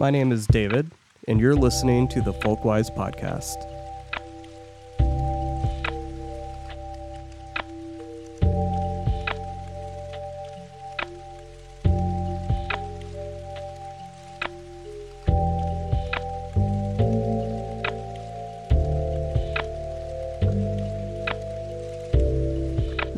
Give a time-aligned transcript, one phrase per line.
[0.00, 0.90] My name is David,
[1.28, 3.58] and you're listening to the Folkwise Podcast.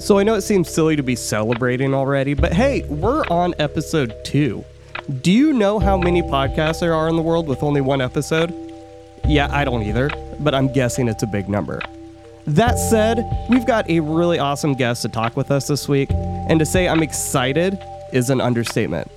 [0.01, 4.17] So I know it seems silly to be celebrating already, but hey, we're on episode
[4.25, 4.65] two.
[5.21, 8.55] Do you know how many podcasts there are in the world with only one episode?
[9.27, 10.09] Yeah, I don't either,
[10.41, 11.83] but I'm guessing it's a big number.
[12.47, 16.59] That said, we've got a really awesome guest to talk with us this week, and
[16.61, 17.79] to say I'm excited
[18.15, 19.11] is an understatement.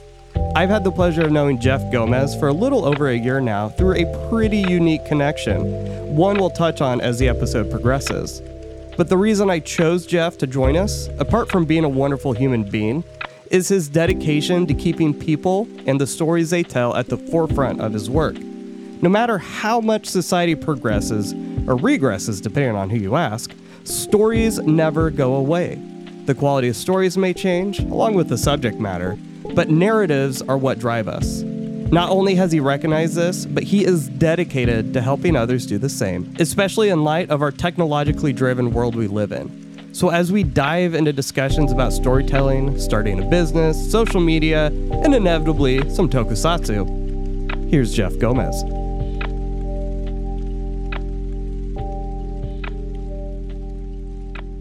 [0.53, 3.70] I've had the pleasure of knowing Jeff Gomez for a little over a year now
[3.70, 5.62] through a pretty unique connection,
[6.14, 8.41] one we'll touch on as the episode progresses.
[8.98, 12.64] But the reason I chose Jeff to join us, apart from being a wonderful human
[12.64, 13.03] being,
[13.52, 17.94] is his dedication to keeping people and the stories they tell at the forefront of
[17.94, 18.36] his work.
[19.02, 23.52] No matter how much society progresses or regresses, depending on who you ask,
[23.83, 25.81] stories never go away.
[26.25, 29.17] The quality of stories may change, along with the subject matter,
[29.53, 31.42] but narratives are what drive us.
[31.42, 35.88] Not only has he recognized this, but he is dedicated to helping others do the
[35.88, 39.64] same, especially in light of our technologically driven world we live in.
[39.96, 45.90] So, as we dive into discussions about storytelling, starting a business, social media, and inevitably
[45.90, 48.62] some tokusatsu, here's Jeff Gomez.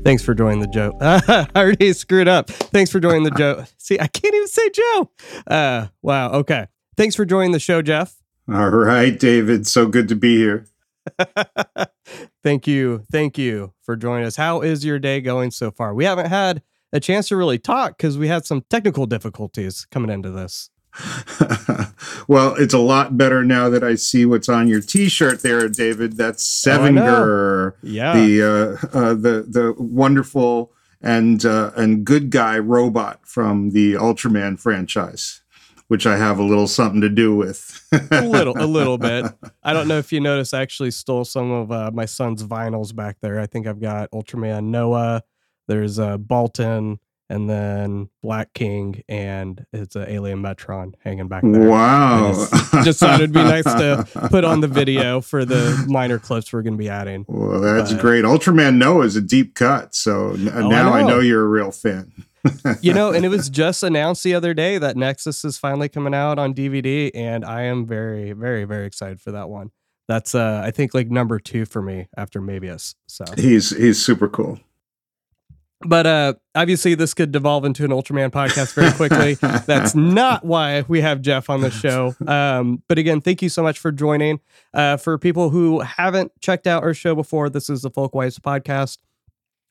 [0.05, 0.97] Thanks for joining the Joe.
[1.01, 2.49] I already screwed up.
[2.49, 3.65] Thanks for joining the Joe.
[3.77, 5.11] See, I can't even say Joe.
[5.49, 6.31] Uh, wow.
[6.31, 6.69] Okay.
[6.97, 8.15] Thanks for joining the show, Jeff.
[8.49, 9.67] All right, David.
[9.67, 10.69] So good to be here.
[12.43, 13.05] Thank you.
[13.11, 14.37] Thank you for joining us.
[14.37, 15.95] How is your day going so far?
[15.95, 20.11] We haven't had a chance to really talk because we had some technical difficulties coming
[20.11, 20.71] into this.
[22.29, 26.17] well, it's a lot better now that I see what's on your T-shirt there, David.
[26.17, 32.59] That's Sevenger, oh, yeah, the uh, uh, the the wonderful and uh, and good guy
[32.59, 35.43] robot from the Ultraman franchise
[35.89, 37.87] which I have a little something to do with.
[38.11, 39.27] a little, a little bit.
[39.63, 40.55] I don't know if you noticed.
[40.55, 43.41] I actually stole some of uh, my son's vinyls back there.
[43.41, 45.23] I think I've got Ultraman Noah.
[45.67, 46.99] There's uh, Baltan,
[47.31, 51.69] and then Black King, and it's an Alien Metron hanging back there.
[51.69, 52.33] Wow!
[52.85, 56.63] Just, thought it'd be nice to put on the video for the minor clips we're
[56.63, 57.25] going to be adding.
[57.27, 58.25] Well, that's but, great.
[58.25, 60.93] Ultraman Noah is a deep cut, so oh, now I know.
[60.93, 62.13] I know you're a real fan
[62.81, 66.15] you know, and it was just announced the other day that Nexus is finally coming
[66.15, 69.71] out on DVD, and I am very, very, very excited for that one.
[70.09, 72.95] That's uh I think like number two for me after Mebius.
[73.07, 74.61] So he's he's super cool.
[75.87, 79.35] But uh obviously this could devolve into an Ultraman podcast very quickly.
[79.67, 82.15] That's not why we have Jeff on the show.
[82.27, 84.41] Um, but again, thank you so much for joining.
[84.73, 88.99] Uh, for people who haven't checked out our show before, this is the Folkwise podcast.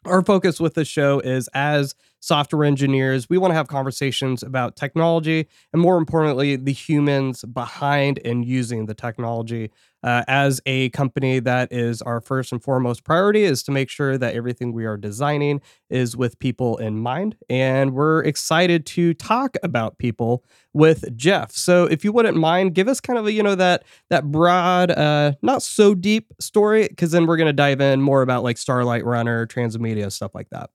[0.05, 3.29] Our focus with the show is as software engineers.
[3.29, 8.85] We want to have conversations about technology and, more importantly, the humans behind and using
[8.85, 9.72] the technology.
[10.03, 14.17] Uh, as a company, that is our first and foremost priority is to make sure
[14.17, 17.35] that everything we are designing is with people in mind.
[17.50, 21.51] And we're excited to talk about people with Jeff.
[21.51, 24.91] So, if you wouldn't mind, give us kind of a you know that that broad,
[24.91, 29.05] uh, not so deep story, because then we're to dive in more about like Starlight
[29.05, 30.69] Runner, Transmedia, stuff like that.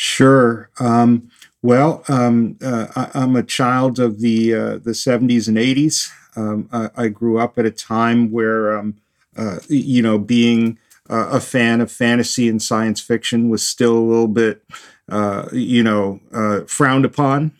[0.00, 0.70] Sure.
[0.78, 1.28] Um,
[1.60, 6.08] well, um, uh, I, am a child of the uh, the 70s and 80s.
[6.36, 8.94] Um, I, I, grew up at a time where, um,
[9.36, 14.28] uh, you know, being a fan of fantasy and science fiction was still a little
[14.28, 14.62] bit,
[15.08, 17.50] uh, you know, uh, frowned upon,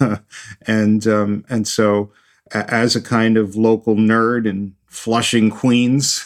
[0.66, 2.10] and um, and so
[2.50, 6.24] as a kind of local nerd and Flushing, Queens.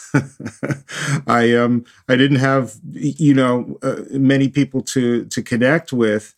[1.27, 6.35] I um I didn't have you know uh, many people to to connect with.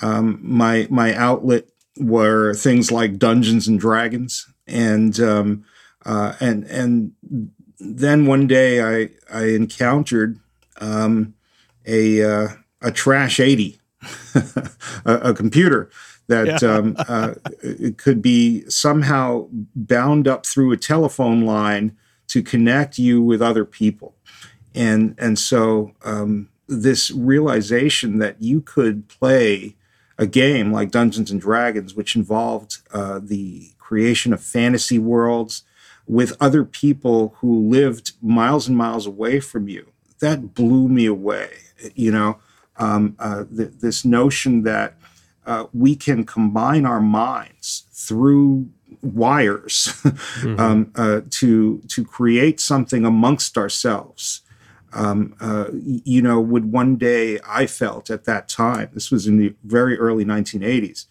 [0.00, 1.64] Um, my my outlet
[1.98, 5.64] were things like Dungeons and Dragons, and um,
[6.06, 7.12] uh, and and
[7.78, 10.38] then one day I I encountered
[10.80, 11.34] um,
[11.84, 12.48] a uh,
[12.80, 13.80] a trash eighty,
[15.04, 15.90] a, a computer
[16.32, 16.68] that yeah.
[16.68, 17.34] um, uh,
[17.96, 21.96] could be somehow bound up through a telephone line
[22.28, 24.14] to connect you with other people.
[24.74, 29.76] And, and so um, this realization that you could play
[30.18, 35.64] a game like Dungeons and Dragons, which involved uh, the creation of fantasy worlds
[36.06, 41.50] with other people who lived miles and miles away from you, that blew me away.
[41.94, 42.38] You know,
[42.76, 44.96] um, uh, this notion that
[45.46, 48.68] uh, we can combine our minds through
[49.02, 50.60] wires mm-hmm.
[50.60, 54.42] um, uh, to to create something amongst ourselves.
[54.94, 58.90] Um, uh, you know, would one day I felt at that time.
[58.92, 61.06] This was in the very early 1980s.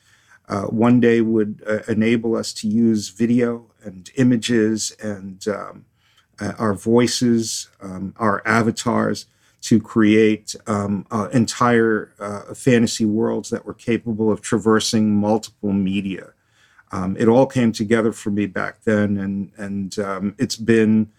[0.48, 5.86] Uh, one day would uh, enable us to use video and images and um,
[6.40, 9.26] uh, our voices, um, our avatars
[9.62, 16.34] to create um, uh, entire uh, fantasy worlds that were capable of traversing multiple media.
[16.92, 21.12] Um, it all came together for me back then, and and um, it's been,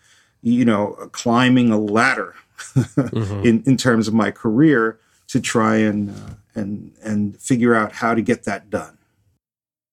[0.43, 2.35] you know, climbing a ladder
[2.75, 3.47] mm-hmm.
[3.47, 4.99] in in terms of my career
[5.29, 8.99] to try and uh, and and figure out how to get that done.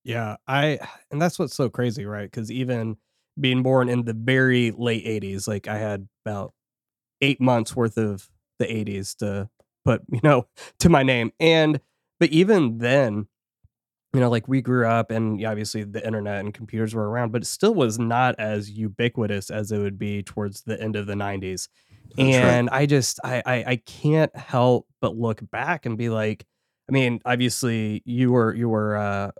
[0.04, 0.80] Yeah, I
[1.12, 2.30] and that's what's so crazy, right?
[2.30, 2.98] Because even
[3.40, 6.54] being born in the very late '80s, like I had about
[7.22, 9.50] eight months worth of the 80s to
[9.85, 10.47] put, you know,
[10.79, 11.31] to my name.
[11.39, 11.79] And,
[12.19, 13.27] but even then,
[14.13, 17.44] you know, like we grew up and obviously the internet and computers were around, but
[17.44, 21.13] it still was not as ubiquitous as it would be towards the end of the
[21.13, 21.67] 90s.
[22.15, 22.81] That's and right.
[22.81, 26.45] I just, I, I, I can't help but look back and be like,
[26.89, 29.31] I mean, obviously you were, you were, uh,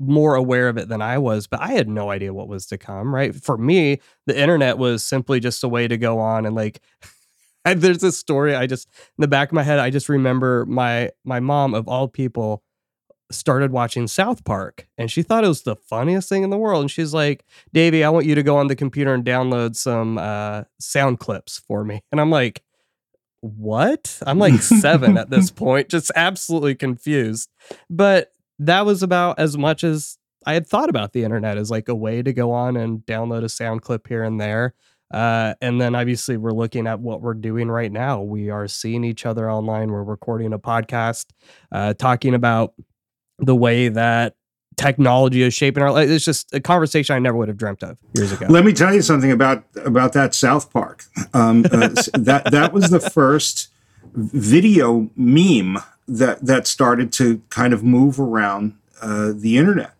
[0.00, 2.78] more aware of it than I was, but I had no idea what was to
[2.78, 3.34] come, right?
[3.34, 6.80] For me, the internet was simply just a way to go on and like
[7.70, 8.88] I, there's this story I just
[9.18, 12.62] in the back of my head I just remember my my mom of all people
[13.30, 16.80] started watching South Park and she thought it was the funniest thing in the world
[16.80, 20.18] and she's like, "Davey, I want you to go on the computer and download some
[20.18, 22.62] uh, sound clips for me." And I'm like,
[23.40, 27.50] "What?" I'm like 7 at this point, just absolutely confused.
[27.90, 31.88] But that was about as much as I had thought about the internet as like
[31.88, 34.74] a way to go on and download a sound clip here and there.
[35.10, 38.20] Uh, and then obviously we're looking at what we're doing right now.
[38.20, 39.90] We are seeing each other online.
[39.90, 41.26] We're recording a podcast,
[41.72, 42.74] uh, talking about
[43.38, 44.34] the way that
[44.76, 46.08] technology is shaping our life.
[46.08, 48.46] It's just a conversation I never would have dreamt of years ago.
[48.48, 51.04] Let me tell you something about about that South Park.
[51.34, 53.68] Um, uh, that that was the first
[54.14, 59.94] video meme that that started to kind of move around uh, the internet.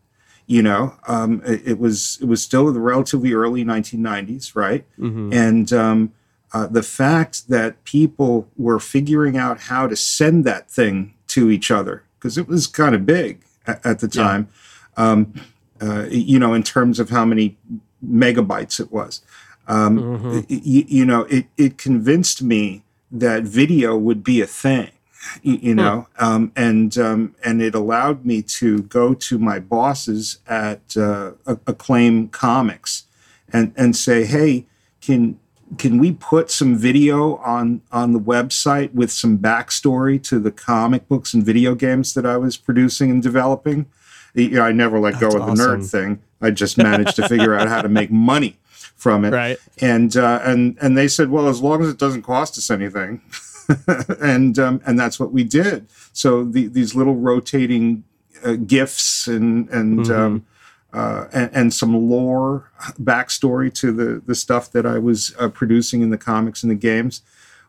[0.49, 4.85] You know, um, it, it, was it was still the relatively early 1990s, right?
[4.99, 5.31] Mm-hmm.
[5.31, 6.13] And um,
[6.55, 11.71] uh, the fact that people were figuring out how to send that thing to each
[11.71, 14.49] other because it was kind of big at, at the time.
[14.97, 15.11] Yeah.
[15.11, 15.35] Um,
[15.81, 17.57] uh, you know, in terms of how many
[18.05, 19.23] megabytes it was.
[19.69, 20.41] Um, mm-hmm.
[20.49, 24.91] you, you know, it, it convinced me that video would be a thing
[25.43, 30.97] you, know, um, and um, and it allowed me to go to my bosses at
[30.97, 33.05] uh, Acclaim Comics
[33.53, 34.67] and and say, hey,
[35.01, 35.39] can
[35.77, 41.09] can we put some video on on the website with some backstory to the comic
[41.09, 43.87] books and video games that I was producing and developing?
[44.35, 46.21] You know, I never let That's go of the nerd thing.
[46.41, 48.57] I just managed to figure out how to make money
[48.97, 49.33] from it.
[49.33, 49.59] Right.
[49.81, 53.23] And uh, and and they said, well, as long as it doesn't cost us anything.
[54.21, 55.89] and um, and that's what we did.
[56.13, 58.05] So the, these little rotating
[58.45, 60.13] uh, gifs and and, mm-hmm.
[60.13, 60.47] um,
[60.93, 62.71] uh, and, and some lore
[63.01, 66.77] backstory to the the stuff that I was uh, producing in the comics and the
[66.77, 67.23] games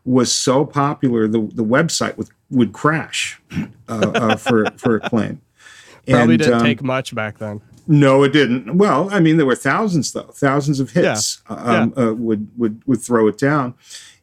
[0.04, 3.40] was so popular the the website would would crash
[3.88, 5.40] uh, uh, for for Acclaim.
[6.06, 7.60] Probably and, didn't um, take much back then.
[7.86, 8.78] No, it didn't.
[8.78, 11.56] Well, I mean, there were thousands though, thousands of hits yeah.
[11.56, 12.04] Um, yeah.
[12.04, 13.74] Uh, would would would throw it down,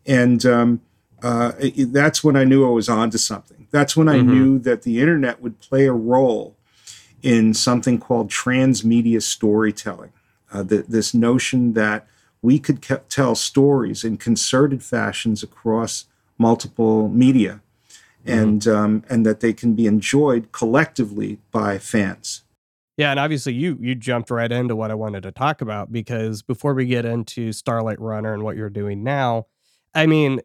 [0.05, 0.81] and um,
[1.23, 1.53] uh,
[1.87, 3.67] that's when I knew I was onto something.
[3.71, 4.31] That's when I mm-hmm.
[4.31, 6.55] knew that the internet would play a role
[7.21, 10.13] in something called transmedia storytelling.
[10.51, 12.07] Uh, the, this notion that
[12.41, 16.05] we could ke- tell stories in concerted fashions across
[16.37, 17.61] multiple media,
[18.25, 18.39] mm-hmm.
[18.39, 22.43] and um, and that they can be enjoyed collectively by fans.
[22.95, 26.41] Yeah, and obviously you you jumped right into what I wanted to talk about because
[26.41, 29.47] before we get into Starlight Runner and what you're doing now,
[29.93, 30.41] I mean,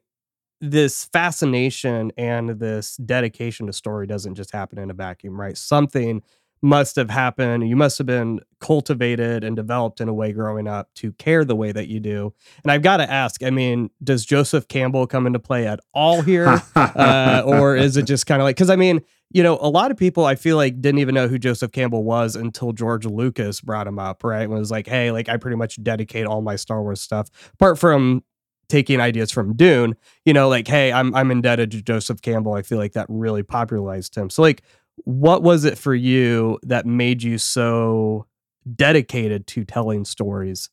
[0.63, 5.59] this fascination and this dedication to story doesn't just happen in a vacuum, right?
[5.59, 6.23] Something
[6.63, 7.69] must have happened.
[7.69, 11.57] You must have been cultivated and developed in a way growing up to care the
[11.57, 12.33] way that you do.
[12.63, 16.23] And I've got to ask, I mean, does Joseph Campbell come into play at all
[16.23, 16.63] here?
[16.77, 19.01] uh, or is it just kind of like, because I mean,
[19.31, 22.05] you know, a lot of people I feel like didn't even know who Joseph Campbell
[22.05, 24.43] was until George Lucas brought him up, right?
[24.43, 27.81] And was like, hey, like I pretty much dedicate all my Star Wars stuff, apart
[27.81, 28.23] from
[28.69, 32.55] taking ideas from Dune, you know, like, hey, I'm I'm indebted to Joseph Campbell.
[32.55, 34.31] I feel like that really popularized him.
[34.31, 34.63] So like
[35.05, 38.27] what was it for you that made you so
[38.75, 40.71] dedicated to telling stories?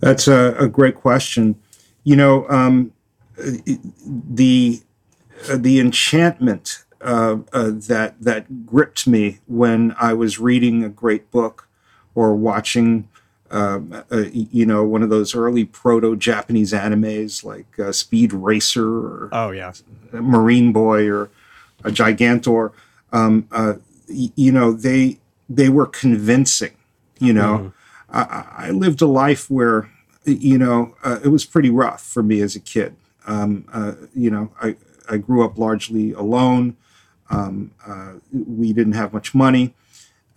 [0.00, 1.56] That's a, a great question.
[2.02, 2.92] You know, um,
[3.36, 4.82] the
[5.52, 11.68] the enchantment uh, uh, that that gripped me when I was reading a great book
[12.14, 13.08] or watching
[13.50, 18.88] um, uh, you know, one of those early proto Japanese animes like uh, Speed Racer
[18.88, 19.72] or oh yeah,
[20.12, 21.30] Marine Boy or
[21.84, 22.72] a Gigantor.
[23.12, 23.74] Um, uh,
[24.08, 26.72] y- you know, they they were convincing.
[27.20, 27.72] You know,
[28.10, 28.16] mm-hmm.
[28.16, 29.88] I, I, lived a life where
[30.24, 32.96] you know uh, it was pretty rough for me as a kid.
[33.26, 34.76] Um, uh, you know, I
[35.08, 36.76] I grew up largely alone.
[37.30, 39.74] Um, uh, we didn't have much money.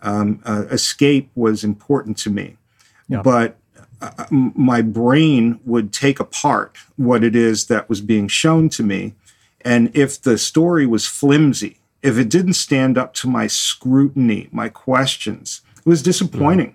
[0.00, 2.57] Um, escape was important to me
[3.08, 3.22] yeah.
[3.22, 3.58] but
[4.00, 9.14] uh, my brain would take apart what it is that was being shown to me.
[9.62, 14.68] And if the story was flimsy, if it didn't stand up to my scrutiny, my
[14.68, 16.70] questions, it was disappointing.
[16.70, 16.74] Mm-hmm.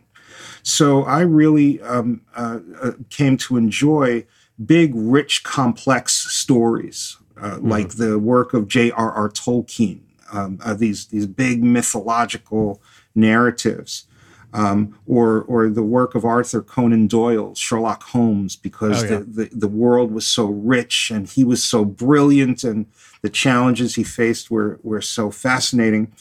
[0.64, 4.26] So I really um, uh, uh, came to enjoy
[4.64, 7.70] big, rich, complex stories, uh, mm-hmm.
[7.70, 9.30] like the work of J.R.R.
[9.30, 10.02] Tolkien.
[10.32, 12.82] Um, uh, these these big mythological
[13.14, 14.08] narratives
[14.54, 19.18] um, or or the work of Arthur Conan Doyle, Sherlock Holmes, because oh, yeah.
[19.18, 22.86] the, the, the world was so rich and he was so brilliant, and
[23.22, 26.14] the challenges he faced were were so fascinating.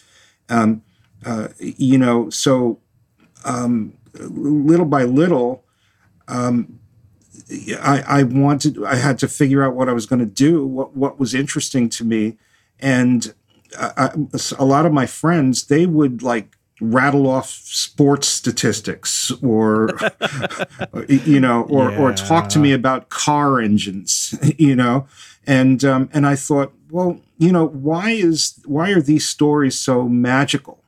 [0.48, 0.82] Um,
[1.24, 2.80] uh, you know, so
[3.44, 5.64] um, little by little,
[6.26, 6.80] um,
[7.80, 10.96] I, I wanted, I had to figure out what I was going to do, what
[10.96, 12.38] what was interesting to me,
[12.80, 13.34] and
[13.78, 14.10] I,
[14.58, 19.88] a lot of my friends they would like rattle off sports statistics or
[21.08, 21.98] you know or yeah.
[21.98, 25.06] or talk to me about car engines you know?
[25.46, 30.08] And um, and I thought well you know why is why are these stories so
[30.08, 30.82] magical?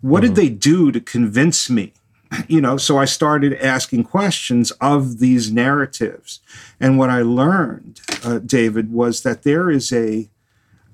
[0.00, 0.34] What mm-hmm.
[0.34, 1.92] did they do to convince me?
[2.46, 6.40] You know so I started asking questions of these narratives.
[6.78, 10.28] And what I learned uh, David was that there is a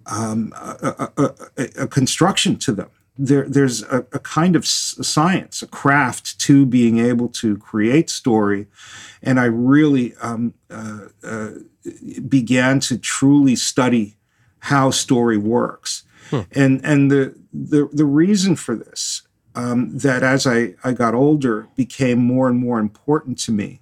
[0.06, 1.22] um, a, a,
[1.56, 6.66] a, a construction to them there, there's a, a, kind of science, a craft to
[6.66, 8.66] being able to create story.
[9.23, 11.50] And I really um, uh, uh,
[12.28, 14.16] began to truly study
[14.61, 16.04] how story works.
[16.30, 16.40] Hmm.
[16.52, 19.23] And, and the, the, the reason for this,
[19.54, 23.80] um, that as I, I got older became more and more important to me,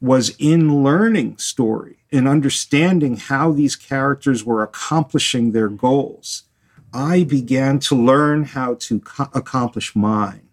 [0.00, 6.44] was in learning story, in understanding how these characters were accomplishing their goals
[6.92, 10.48] I began to learn how to co- accomplish mine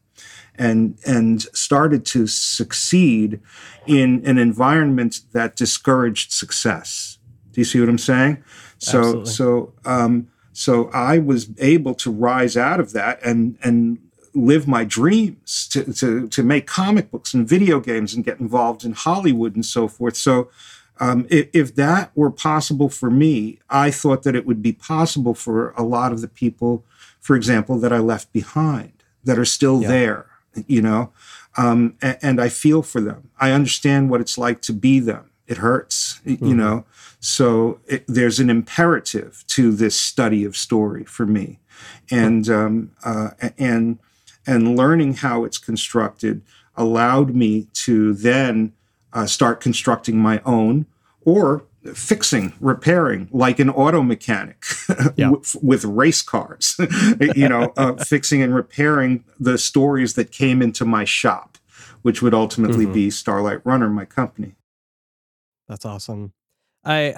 [0.55, 3.39] and and started to succeed
[3.87, 7.17] in an environment that discouraged success.
[7.51, 8.43] Do you see what I'm saying?
[8.77, 9.31] So Absolutely.
[9.31, 13.99] so um, so I was able to rise out of that and and
[14.35, 18.83] live my dreams to, to to make comic books and video games and get involved
[18.83, 20.17] in Hollywood and so forth.
[20.17, 20.49] So
[20.99, 25.33] um, if, if, that were possible for me, I thought that it would be possible
[25.33, 26.83] for a lot of the people,
[27.21, 28.91] for example, that I left behind
[29.23, 29.87] that are still yeah.
[29.87, 30.25] there,
[30.67, 31.11] you know,
[31.57, 33.29] um, and, and, I feel for them.
[33.39, 35.29] I understand what it's like to be them.
[35.47, 36.45] It hurts, mm-hmm.
[36.45, 36.85] you know.
[37.19, 41.59] So it, there's an imperative to this study of story for me,
[42.11, 43.99] and um, uh, and
[44.45, 46.41] and learning how it's constructed
[46.75, 48.73] allowed me to then
[49.13, 50.85] uh, start constructing my own
[51.25, 54.63] or fixing, repairing, like an auto mechanic
[55.15, 55.29] yeah.
[55.29, 56.75] with, with, race cars,
[57.35, 61.57] you know, uh, fixing and repairing the stories that came into my shop,
[62.01, 62.93] which would ultimately mm-hmm.
[62.93, 64.55] be Starlight Runner, my company.
[65.67, 66.33] That's awesome.
[66.83, 67.15] I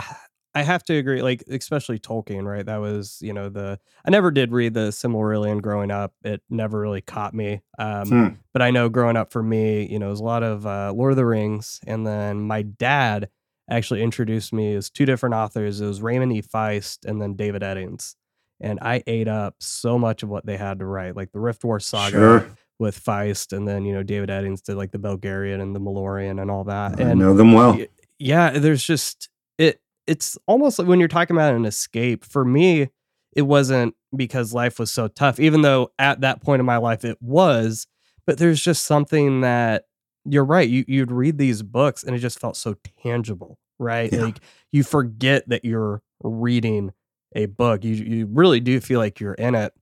[0.53, 2.65] I have to agree, like especially Tolkien, right?
[2.65, 6.13] That was, you know, the I never did read the Silmarillion growing up.
[6.24, 7.62] It never really caught me.
[7.79, 8.27] Um, hmm.
[8.51, 10.91] But I know growing up for me, you know, it was a lot of uh,
[10.93, 13.29] Lord of the Rings, and then my dad
[13.70, 15.79] actually introduced me as two different authors.
[15.79, 16.41] It was Raymond E.
[16.41, 18.15] Feist and then David Eddings,
[18.60, 21.81] and I ate up so much of what they had to write, like the Riftwar
[21.81, 22.12] saga.
[22.12, 22.58] Sure.
[22.79, 26.41] With Feist, and then you know David Eddings did like the Belgariad and the Malloreon
[26.41, 27.00] and all that.
[27.00, 27.77] I and know them well.
[28.17, 29.29] Yeah, there's just
[29.60, 32.89] it it's almost like when you're talking about an escape for me
[33.34, 37.05] it wasn't because life was so tough even though at that point in my life
[37.05, 37.88] it was
[38.25, 39.86] but there's just something that
[40.25, 44.22] you're right you you'd read these books and it just felt so tangible right yeah.
[44.22, 44.39] like
[44.72, 46.91] you forget that you're reading
[47.36, 49.74] a book you you really do feel like you're in it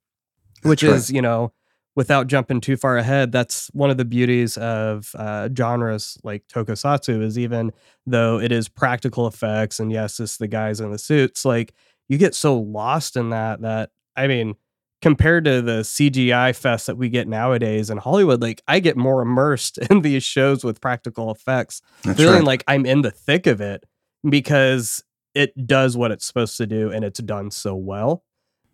[0.64, 1.16] which That's is right.
[1.16, 1.54] you know
[2.00, 7.22] without jumping too far ahead, that's one of the beauties of uh, genres like tokusatsu
[7.22, 7.74] is even
[8.06, 11.74] though it is practical effects and yes, it's the guys in the suits, like
[12.08, 14.56] you get so lost in that that I mean,
[15.02, 19.22] compared to the CGI fest that we get nowadays in Hollywood, like I get more
[19.22, 22.46] immersed in these shows with practical effects, that's feeling right.
[22.46, 23.84] like I'm in the thick of it
[24.24, 25.04] because
[25.36, 28.24] it does what it's supposed to do and it's done so well.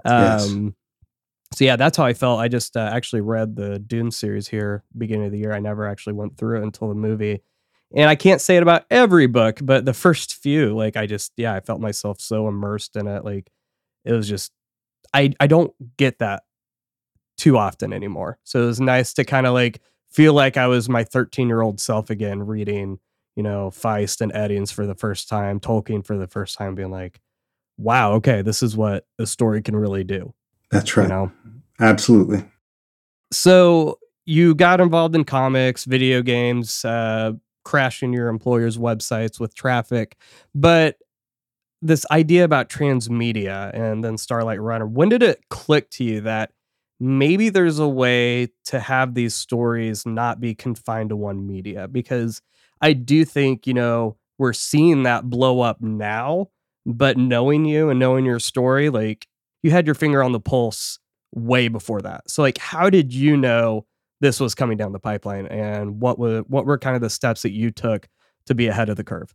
[0.06, 0.76] Um, yes
[1.54, 2.40] so yeah, that's how I felt.
[2.40, 5.54] I just uh, actually read the Dune series here beginning of the year.
[5.54, 7.42] I never actually went through it until the movie.
[7.96, 11.32] And I can't say it about every book, but the first few, like I just
[11.38, 13.24] yeah, I felt myself so immersed in it.
[13.24, 13.52] Like
[14.04, 14.52] it was just
[15.14, 16.44] I I don't get that
[17.38, 18.40] too often anymore.
[18.44, 21.62] So it was nice to kind of like feel like I was my 13 year
[21.62, 23.00] old self again, reading,
[23.36, 26.92] you know, Feist and Eddings for the first time, Tolkien for the first time, being
[26.92, 27.20] like,
[27.78, 30.34] wow, okay, this is what a story can really do.
[30.72, 31.04] That's right.
[31.04, 31.32] You know?
[31.80, 32.44] Absolutely.
[33.32, 40.16] So you got involved in comics, video games, uh, crashing your employer's websites with traffic,
[40.54, 40.98] but
[41.82, 46.52] this idea about transmedia and then Starlight Runner, when did it click to you that
[47.00, 51.88] maybe there's a way to have these stories not be confined to one media?
[51.88, 52.42] Because
[52.82, 56.50] I do think, you know, we're seeing that blow up now,
[56.86, 59.28] but knowing you and knowing your story, like
[59.66, 61.00] you had your finger on the pulse
[61.34, 62.30] way before that.
[62.30, 63.88] So like how did you know
[64.22, 67.42] this was coming down the pipeline and what were what were kind of the steps
[67.42, 68.08] that you took
[68.46, 69.34] to be ahead of the curve?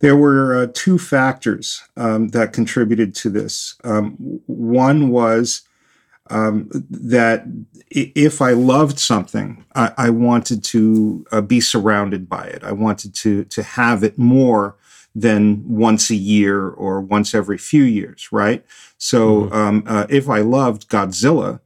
[0.00, 3.74] There were uh, two factors um, that contributed to this.
[3.84, 4.12] Um,
[4.46, 5.62] one was
[6.28, 7.44] um, that
[7.90, 12.62] if I loved something, I, I wanted to uh, be surrounded by it.
[12.62, 14.76] I wanted to to have it more
[15.20, 18.64] than once a year or once every few years, right?
[18.98, 19.52] So mm-hmm.
[19.54, 21.60] um, uh, if I loved Godzilla,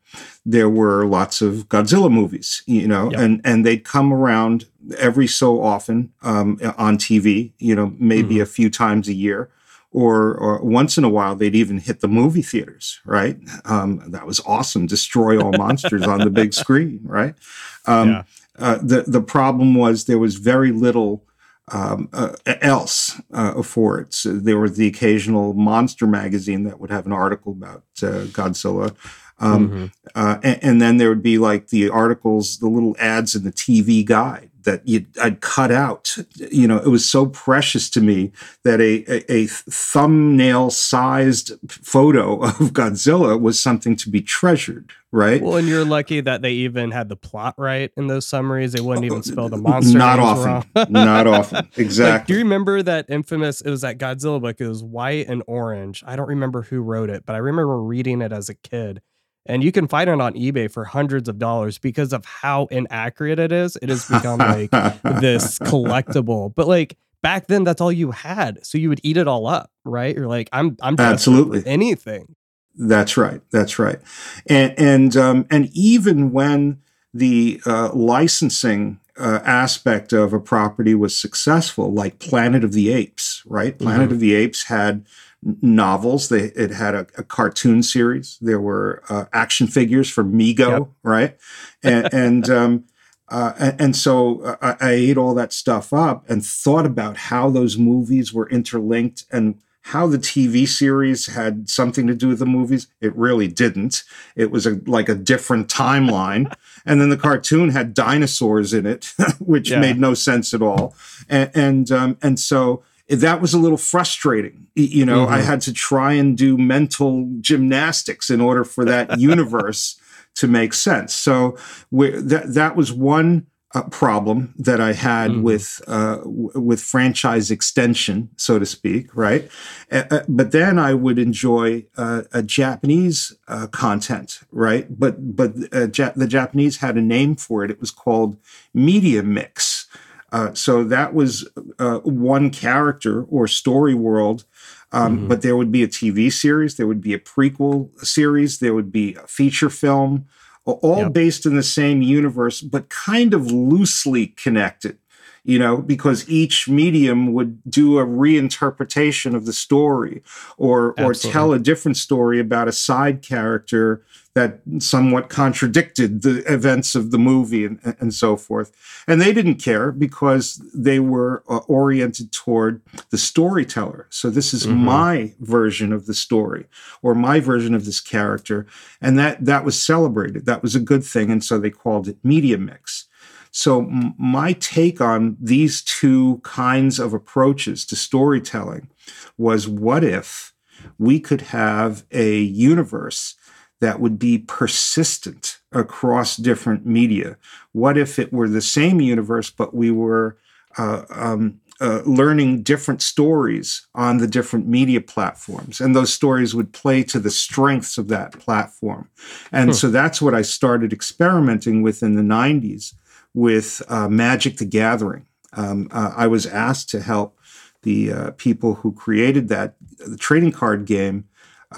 [0.44, 3.21] there were lots of Godzilla movies, you know, yep.
[3.21, 4.64] and and they'd come around
[4.99, 8.42] every so often um, on TV, you know, maybe mm-hmm.
[8.42, 9.50] a few times a year.
[9.94, 14.25] Or, or, once in a while they'd even hit the movie theaters right um, that
[14.25, 17.35] was awesome destroy all monsters on the big screen right
[17.87, 18.23] um, yeah.
[18.59, 21.26] uh, the, the problem was there was very little
[21.71, 24.14] um, uh, else uh, for it.
[24.14, 28.97] So there was the occasional monster magazine that would have an article about uh, Godzilla.
[29.38, 29.87] Um, mm-hmm.
[30.14, 33.50] Uh, and, and, then there would be like the articles, the little ads in the
[33.50, 34.83] TV guide that
[35.21, 36.16] I'd cut out.
[36.37, 38.33] You know, it was so precious to me
[38.64, 45.42] that a, a, a thumbnail sized photo of Godzilla was something to be treasured, right?
[45.42, 48.72] Well, and you're lucky that they even had the plot right in those summaries.
[48.72, 49.98] They wouldn't even spell the uh, monster.
[49.98, 50.64] Not often.
[50.92, 51.68] Not often.
[51.77, 52.03] Exactly.
[52.12, 53.61] Like, do you remember that infamous?
[53.61, 54.61] It was that Godzilla book.
[54.61, 56.03] It was white and orange.
[56.07, 59.01] I don't remember who wrote it, but I remember reading it as a kid
[59.46, 63.38] and you can find it on eBay for hundreds of dollars because of how inaccurate
[63.38, 63.76] it is.
[63.83, 68.78] It has become like this collectible, but like back then, that's all you had, so
[68.78, 70.14] you would eat it all up, right?
[70.14, 72.35] You're like, I'm, I'm absolutely anything.
[72.76, 73.40] That's right.
[73.50, 73.98] That's right.
[74.46, 76.81] And and um, and even when
[77.12, 83.42] the uh, licensing uh, aspect of a property was successful, like Planet of the Apes,
[83.46, 83.78] right?
[83.78, 84.14] Planet mm-hmm.
[84.14, 85.05] of the Apes had
[85.42, 86.28] novels.
[86.28, 88.38] They it had a, a cartoon series.
[88.40, 90.88] There were uh, action figures for Mego, yep.
[91.02, 91.37] right?
[91.83, 92.85] And and, um,
[93.28, 97.16] uh, and, and so uh, I, I, ate all that stuff up and thought about
[97.16, 102.38] how those movies were interlinked and how the TV series had something to do with
[102.38, 102.87] the movies.
[103.00, 104.05] It really didn't.
[104.37, 106.55] It was a, like a different timeline.
[106.87, 109.81] and then the cartoon had dinosaurs in it, which yeah.
[109.81, 110.94] made no sense at all.
[111.28, 114.67] And and, um, and so that was a little frustrating.
[114.75, 115.35] You know, mm-hmm.
[115.35, 120.01] I had to try and do mental gymnastics in order for that universe
[120.35, 121.15] to make sense.
[121.15, 121.59] So
[121.91, 125.43] that that was one uh, problem that I had mm-hmm.
[125.43, 129.51] with uh, w- with franchise extension, so to speak, right?
[129.91, 134.87] Uh, but then I would enjoy uh, a Japanese uh, content, right?
[134.99, 137.71] But but uh, ja- the Japanese had a name for it.
[137.71, 138.37] It was called
[138.75, 139.87] media mix
[140.33, 144.45] uh, so that was uh, one character or story world.
[144.90, 145.29] Um, mm-hmm.
[145.29, 148.92] But there would be a TV series, there would be a prequel series, there would
[148.92, 150.27] be a feature film,
[150.64, 151.12] all yep.
[151.12, 154.99] based in the same universe, but kind of loosely connected
[155.44, 160.22] you know, because each medium would do a reinterpretation of the story
[160.57, 164.02] or or tell a different story about a side character
[164.35, 168.72] that somewhat contradicted the events of the movie and, and so forth.
[169.07, 174.07] And they didn't care because they were uh, oriented toward the storyteller.
[174.09, 174.85] So this is mm-hmm.
[174.85, 176.64] my version of the story
[177.02, 178.66] or my version of this character.
[179.02, 180.46] And that, that was celebrated.
[180.46, 181.31] That was a good thing.
[181.31, 183.09] And so they called it media mix.
[183.53, 188.88] So, m- my take on these two kinds of approaches to storytelling
[189.37, 190.53] was what if
[190.99, 193.37] we could have a universe
[193.81, 197.37] that would be persistent across different media?
[197.73, 200.38] What if it were the same universe, but we were
[200.79, 206.73] uh, um, uh, learning different stories on the different media platforms, and those stories would
[206.73, 209.11] play to the strengths of that platform.
[209.51, 209.75] And hmm.
[209.75, 212.95] so that's what I started experimenting with in the 90s
[213.35, 215.27] with uh, Magic the Gathering.
[215.55, 217.38] Um, uh, I was asked to help
[217.83, 221.25] the uh, people who created that the trading card game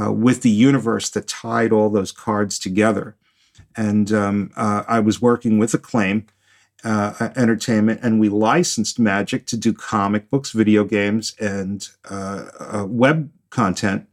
[0.01, 3.17] uh, with the universe that tied all those cards together.
[3.77, 6.27] And um, uh, I was working with Acclaim
[6.85, 12.87] uh, Entertainment, and we licensed Magic to do comic books, video games, and uh, uh,
[12.87, 14.07] web content.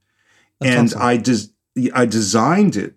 [0.60, 1.02] That's and awesome.
[1.02, 2.96] I des- I designed it.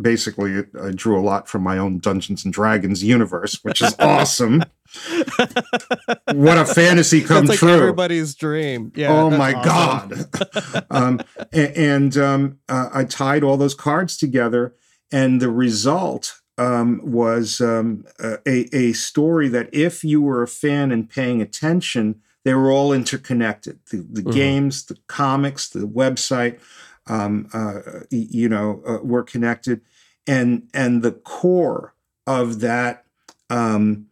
[0.00, 4.62] Basically, I drew a lot from my own Dungeons and Dragons universe, which is awesome.
[6.32, 7.70] what a fantasy come like true!
[7.70, 8.92] Everybody's dream.
[8.94, 9.12] Yeah.
[9.12, 10.28] Oh my awesome.
[10.32, 10.86] god!
[10.90, 11.20] um,
[11.52, 14.74] and, and um, uh, I tied all those cards together,
[15.10, 20.90] and the result um, was um, a, a story that if you were a fan
[20.90, 23.80] and paying attention, they were all interconnected.
[23.90, 24.30] The, the mm-hmm.
[24.30, 26.60] games, the comics, the website,
[27.06, 29.80] um, uh, you know, uh, were connected,
[30.26, 31.94] and and the core
[32.26, 33.04] of that
[33.50, 34.06] um,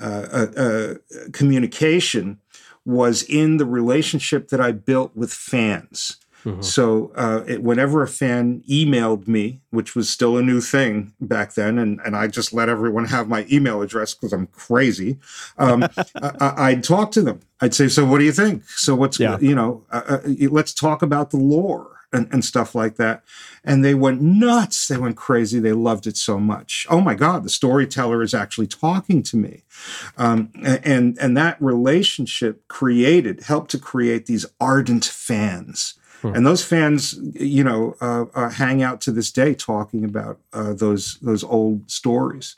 [0.00, 0.94] uh, uh, uh,
[1.32, 2.40] communication
[2.84, 6.16] was in the relationship that I built with fans.
[6.48, 6.62] Mm-hmm.
[6.62, 11.54] So uh, it, whenever a fan emailed me, which was still a new thing back
[11.54, 15.18] then, and, and I just let everyone have my email address because I'm crazy,
[15.58, 15.86] um,
[16.22, 17.40] I, would talk to them.
[17.60, 18.64] I'd say, "So what do you think?
[18.70, 19.38] So what's yeah.
[19.40, 19.84] you know?
[19.90, 23.22] Uh, uh, let's talk about the lore." And, and, stuff like that.
[23.62, 24.88] And they went nuts.
[24.88, 25.58] They went crazy.
[25.58, 26.86] They loved it so much.
[26.88, 29.64] Oh my God, the storyteller is actually talking to me.
[30.16, 36.34] Um, and, and that relationship created, helped to create these ardent fans Hmm.
[36.34, 40.72] And those fans, you know, uh, uh, hang out to this day talking about uh,
[40.72, 42.56] those those old stories.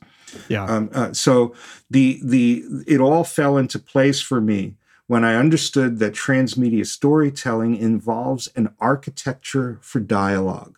[0.49, 0.65] Yeah.
[0.65, 1.55] Um, uh, so
[1.91, 4.77] the the it all fell into place for me
[5.09, 10.77] when I understood that transmedia storytelling involves an architecture for dialogue.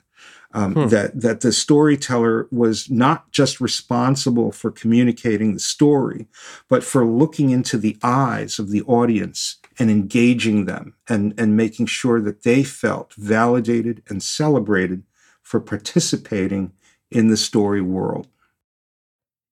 [0.54, 0.88] Um, hmm.
[0.88, 6.26] That that the storyteller was not just responsible for communicating the story,
[6.68, 11.86] but for looking into the eyes of the audience and engaging them and, and making
[11.86, 15.02] sure that they felt validated and celebrated
[15.42, 16.72] for participating
[17.10, 18.28] in the story world.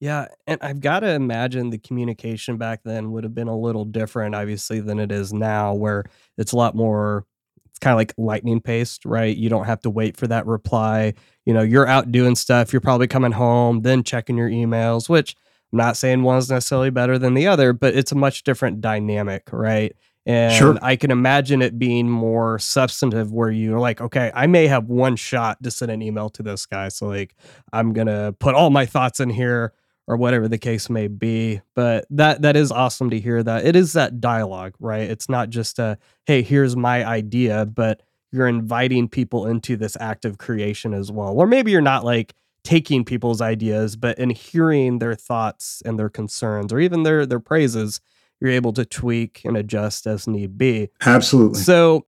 [0.00, 3.85] Yeah, and I've got to imagine the communication back then would have been a little
[3.85, 6.04] different, obviously, than it is now, where
[6.38, 7.26] it's a lot more,
[7.66, 9.37] it's kind of like lightning paced, right?
[9.37, 11.12] You don't have to wait for that reply.
[11.44, 15.37] You know, you're out doing stuff, you're probably coming home, then checking your emails, which
[15.70, 19.50] I'm not saying one's necessarily better than the other, but it's a much different dynamic,
[19.52, 19.94] right?
[20.31, 20.79] And sure.
[20.81, 25.16] I can imagine it being more substantive where you're like, okay, I may have one
[25.16, 26.88] shot to send an email to this guy.
[26.88, 27.35] So, like,
[27.73, 29.73] I'm going to put all my thoughts in here
[30.07, 31.61] or whatever the case may be.
[31.75, 33.66] But that that is awesome to hear that.
[33.66, 35.11] It is that dialogue, right?
[35.11, 40.25] It's not just a, hey, here's my idea, but you're inviting people into this act
[40.25, 41.38] of creation as well.
[41.38, 46.11] Or maybe you're not like taking people's ideas, but in hearing their thoughts and their
[46.11, 48.01] concerns or even their their praises
[48.40, 50.90] you're able to tweak and adjust as need be.
[51.05, 51.61] Absolutely.
[51.61, 52.07] So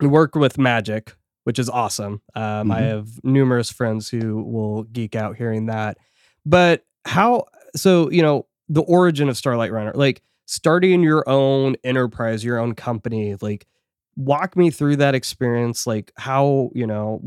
[0.00, 2.20] we work with Magic, which is awesome.
[2.34, 2.72] Um, mm-hmm.
[2.72, 5.98] I have numerous friends who will geek out hearing that.
[6.44, 7.46] But how?
[7.74, 12.74] So you know the origin of Starlight Runner, like starting your own enterprise, your own
[12.74, 13.66] company, like
[14.16, 17.20] walk me through that experience like how you know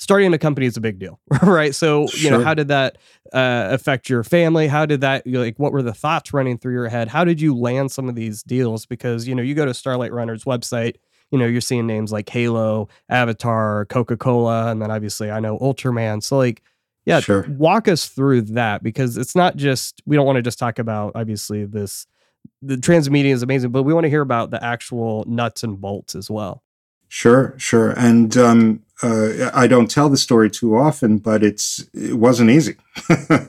[0.00, 1.74] starting a company is a big deal, right?
[1.74, 2.18] So, sure.
[2.18, 2.96] you know, how did that
[3.34, 4.66] uh, affect your family?
[4.66, 7.06] How did that, like, what were the thoughts running through your head?
[7.06, 8.86] How did you land some of these deals?
[8.86, 10.96] Because, you know, you go to Starlight Runner's website,
[11.30, 15.58] you know, you're seeing names like Halo, Avatar, Coca Cola, and then obviously I know
[15.58, 16.22] Ultraman.
[16.22, 16.62] So, like,
[17.04, 17.46] yeah, sure.
[17.50, 21.12] walk us through that because it's not just, we don't want to just talk about,
[21.14, 22.06] obviously, this.
[22.62, 26.14] The transmedia is amazing, but we want to hear about the actual nuts and bolts
[26.14, 26.62] as well.
[27.12, 27.90] Sure, sure.
[27.90, 32.76] And um, uh, I don't tell the story too often, but it's it wasn't easy.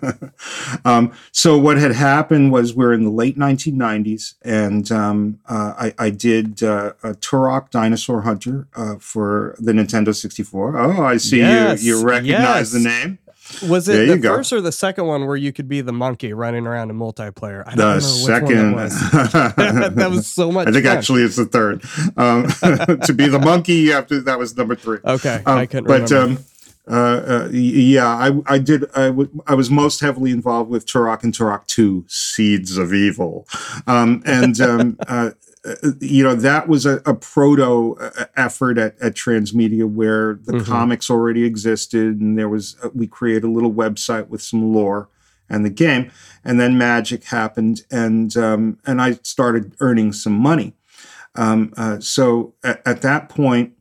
[0.86, 5.93] um, so what had happened was we're in the late 1990s, and um, uh, I,
[6.00, 10.80] I, did uh, a Turok Dinosaur Hunter uh, for the Nintendo 64.
[10.80, 12.84] Oh, I see yes, you you recognize yes.
[12.84, 13.19] the name.
[13.67, 14.36] Was it the go.
[14.36, 17.63] first or the second one where you could be the monkey running around in multiplayer?
[17.65, 18.75] I the second.
[18.75, 18.99] Was.
[19.12, 20.67] that was so much.
[20.67, 20.97] I think fun.
[20.97, 21.84] actually it's the third.
[22.17, 22.47] Um,
[23.06, 24.21] to be the monkey, you have to.
[24.21, 24.99] That was number three.
[25.04, 26.39] Okay, um, I couldn't but, remember.
[26.39, 26.45] Um,
[26.88, 28.86] uh, uh, yeah, I, I did.
[28.95, 33.47] I, w- I was most heavily involved with Turok and Turok Two: Seeds of Evil,
[33.88, 35.32] um, and um, uh,
[36.00, 40.71] you know that was a, a proto uh, effort at, at transmedia where the mm-hmm.
[40.71, 45.08] comics already existed and there was uh, we created a little website with some lore
[45.52, 46.12] and the game.
[46.43, 50.74] And then magic happened, and um, and I started earning some money.
[51.36, 53.74] Um, uh, so at, at, that point,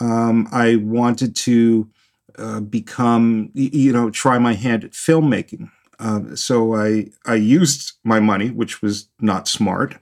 [0.00, 1.88] um, I wanted to
[2.36, 5.70] uh, become, you know, try my hand at filmmaking.
[5.98, 9.96] Uh, so I I used my money, which was not smart,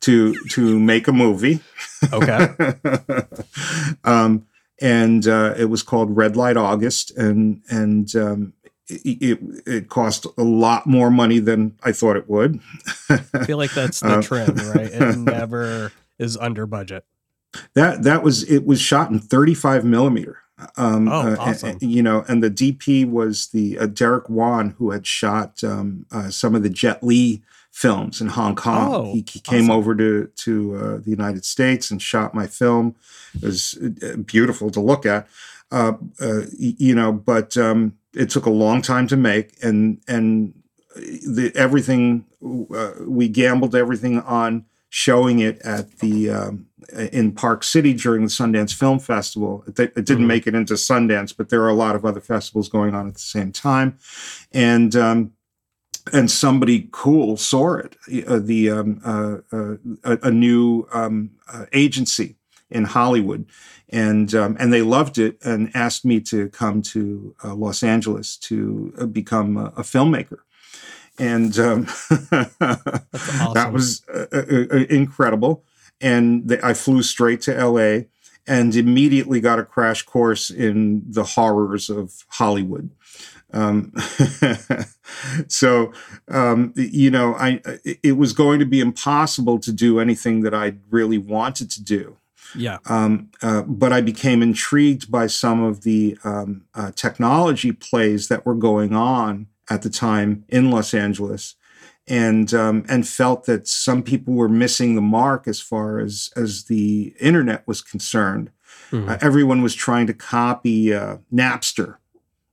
[0.00, 1.60] to to make a movie.
[2.12, 2.48] Okay.
[4.04, 4.46] um,
[4.80, 8.54] and uh, it was called Red Light August, and and um,
[8.88, 12.60] it, it cost a lot more money than I thought it would.
[13.08, 14.90] I feel like that's the uh, trend, right?
[14.90, 17.04] It never is under budget.
[17.74, 20.38] That that was it was shot in 35 millimeter.
[20.76, 21.78] Um, oh, uh, awesome.
[21.80, 26.28] you know, and the DP was the uh, Derek Wan who had shot um, uh,
[26.28, 27.42] some of the Jet Li
[27.80, 28.94] films in Hong Kong.
[28.94, 29.70] Oh, he, he came awesome.
[29.70, 32.94] over to to uh, the United States and shot my film.
[33.34, 35.26] It was uh, beautiful to look at,
[35.70, 35.94] uh,
[36.58, 37.10] you know.
[37.10, 40.52] But um, it took a long time to make, and and
[40.94, 46.66] the everything we gambled everything on showing it at the um,
[47.12, 49.64] in Park City during the Sundance Film Festival.
[49.66, 50.26] It, it didn't mm-hmm.
[50.26, 53.14] make it into Sundance, but there are a lot of other festivals going on at
[53.14, 53.96] the same time,
[54.52, 55.32] and um,
[56.12, 57.96] and somebody cool saw it.
[58.26, 62.36] Uh, the um, uh, uh, a, a, new um, uh, agency
[62.70, 63.46] in Hollywood,
[63.88, 68.36] and um, and they loved it and asked me to come to uh, Los Angeles
[68.38, 70.38] to uh, become a, a filmmaker
[71.20, 73.54] and um, awesome.
[73.54, 75.64] that was uh, uh, uh, incredible.
[76.00, 78.04] And I flew straight to LA
[78.46, 82.90] and immediately got a crash course in the horrors of Hollywood.
[83.52, 83.92] Um,
[85.48, 85.92] so,
[86.28, 90.74] um, you know, I it was going to be impossible to do anything that I
[90.90, 92.16] really wanted to do.
[92.54, 92.78] Yeah.
[92.86, 98.44] Um, uh, but I became intrigued by some of the um, uh, technology plays that
[98.44, 101.54] were going on at the time in Los Angeles,
[102.08, 106.64] and um, and felt that some people were missing the mark as far as as
[106.64, 108.50] the internet was concerned.
[108.90, 109.08] Mm-hmm.
[109.08, 111.96] Uh, everyone was trying to copy uh, Napster,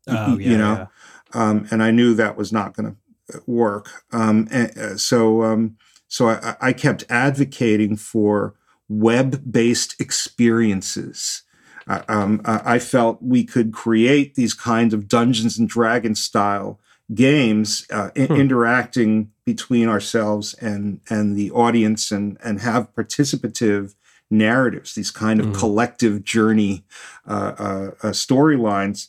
[0.08, 0.88] oh, yeah, you know,
[1.36, 1.42] yeah.
[1.42, 4.04] um, and I knew that was not going to uh, work.
[4.12, 8.56] Um, and, uh, so um, so I, I kept advocating for
[8.90, 11.44] web-based experiences.
[11.88, 16.80] Uh, um, I felt we could create these kinds of Dungeons and Dragons style
[17.14, 18.34] games uh, hmm.
[18.34, 23.96] interacting between ourselves and and the audience and and have participative
[24.30, 25.58] narratives these kind of mm.
[25.58, 26.84] collective journey
[27.26, 29.08] uh, uh, uh, storylines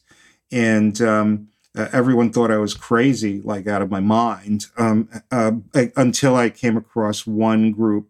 [0.51, 5.53] and um, uh, everyone thought I was crazy, like out of my mind, um, uh,
[5.75, 8.09] I, until I came across one group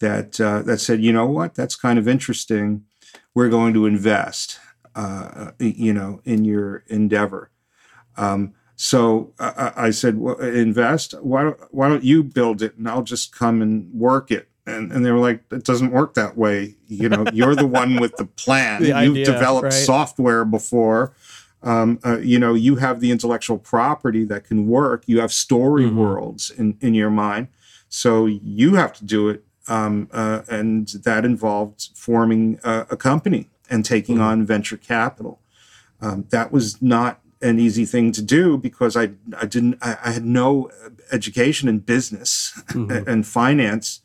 [0.00, 2.84] that that said, you know what, that's kind of interesting.
[3.34, 4.58] We're going to invest,
[5.58, 7.50] you know, in your endeavor.
[8.16, 11.14] Um, so I, I said, well, invest.
[11.22, 14.48] Why don't, why don't you build it and I'll just come and work it?
[14.66, 16.76] And, and they were like, it doesn't work that way.
[16.88, 18.82] You know, you're the one with the plan.
[18.82, 19.72] the You've idea, developed right?
[19.72, 21.12] software before.
[21.64, 25.04] Um, uh, you know, you have the intellectual property that can work.
[25.06, 25.98] You have story mm-hmm.
[25.98, 27.48] worlds in, in your mind.
[27.88, 29.44] So you have to do it.
[29.66, 34.24] Um, uh, and that involved forming a, a company and taking mm-hmm.
[34.24, 35.40] on venture capital.
[36.02, 40.10] Um, that was not an easy thing to do because I I didn't I, I
[40.12, 40.70] had no
[41.12, 43.08] education in business mm-hmm.
[43.08, 44.00] and finance,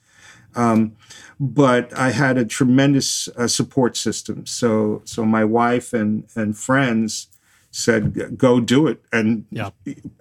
[0.56, 0.96] um,
[1.40, 4.46] but I had a tremendous uh, support system.
[4.46, 7.28] So so my wife and and friends
[7.72, 9.70] said go do it and yeah.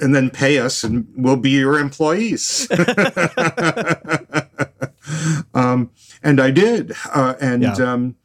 [0.01, 2.69] and then pay us and we'll be your employees.
[5.55, 5.91] um,
[6.23, 7.63] and I did, uh, and.
[7.63, 7.75] Yeah.
[7.75, 8.17] Um,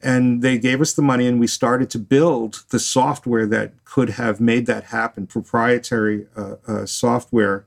[0.00, 4.10] and they gave us the money, and we started to build the software that could
[4.10, 7.66] have made that happen, proprietary uh, uh, software.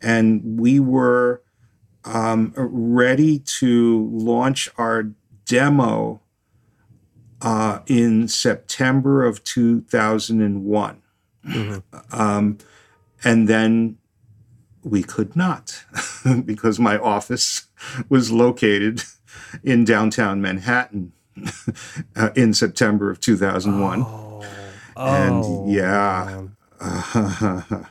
[0.00, 1.42] And we were
[2.04, 5.10] um, ready to launch our
[5.44, 6.20] demo
[7.42, 11.02] uh, in September of 2001.
[11.46, 12.20] Mm-hmm.
[12.20, 12.58] Um,
[13.24, 13.98] and then
[14.82, 15.84] we could not
[16.44, 17.66] because my office
[18.08, 19.02] was located
[19.62, 21.12] in downtown Manhattan
[22.16, 24.02] uh, in September of 2001.
[24.02, 24.44] Oh.
[24.96, 26.42] and oh, yeah.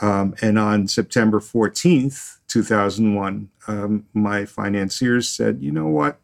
[0.00, 6.20] um, and on September 14th, 2001, um, my financiers said, you know what?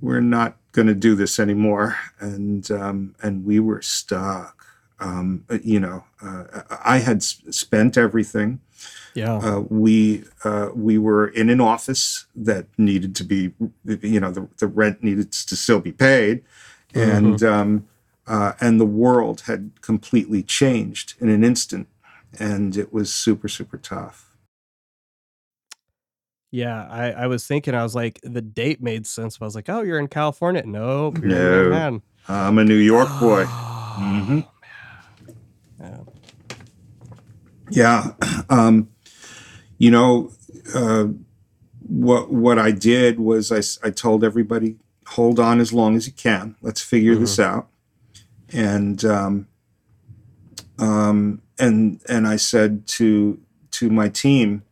[0.00, 1.96] We're not going to do this anymore.
[2.20, 4.64] And, um, and we were stuck.
[4.98, 8.60] Um, you know, uh, I had spent everything.
[9.14, 9.36] Yeah.
[9.36, 13.52] Uh, we uh, we were in an office that needed to be,
[13.84, 16.44] you know, the, the rent needed to still be paid,
[16.94, 17.46] and mm-hmm.
[17.46, 17.88] um,
[18.26, 21.88] uh, and the world had completely changed in an instant.
[22.38, 24.25] and it was super super tough.
[26.50, 29.36] Yeah, I, I was thinking, I was like, the date made sense.
[29.38, 30.62] But I was like, oh, you're in California?
[30.64, 31.18] Nope.
[31.22, 31.64] You're No.
[31.64, 32.02] in Manhattan.
[32.28, 33.44] I'm a New York boy.
[33.46, 34.40] Oh, hmm
[35.80, 35.98] Yeah.
[37.70, 38.10] Yeah.
[38.48, 38.90] Um,
[39.78, 40.30] you know,
[40.72, 41.06] uh,
[41.80, 44.76] what what I did was I, I told everybody,
[45.08, 46.54] hold on as long as you can.
[46.62, 47.68] Let's figure this out.
[48.52, 49.48] And um,
[50.78, 53.40] um, and and I said to
[53.72, 54.62] to my team,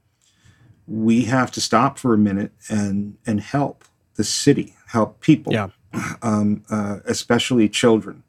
[0.87, 3.85] we have to stop for a minute and and help
[4.17, 5.69] the city, help people, Yeah.
[6.23, 8.23] um, uh, especially children.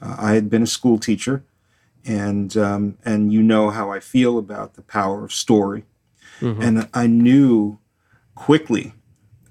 [0.00, 1.44] Uh, I had been a school teacher,
[2.04, 5.84] and um, and you know how I feel about the power of story.
[6.40, 6.62] Mhm.
[6.62, 7.78] And I knew
[8.34, 8.94] quickly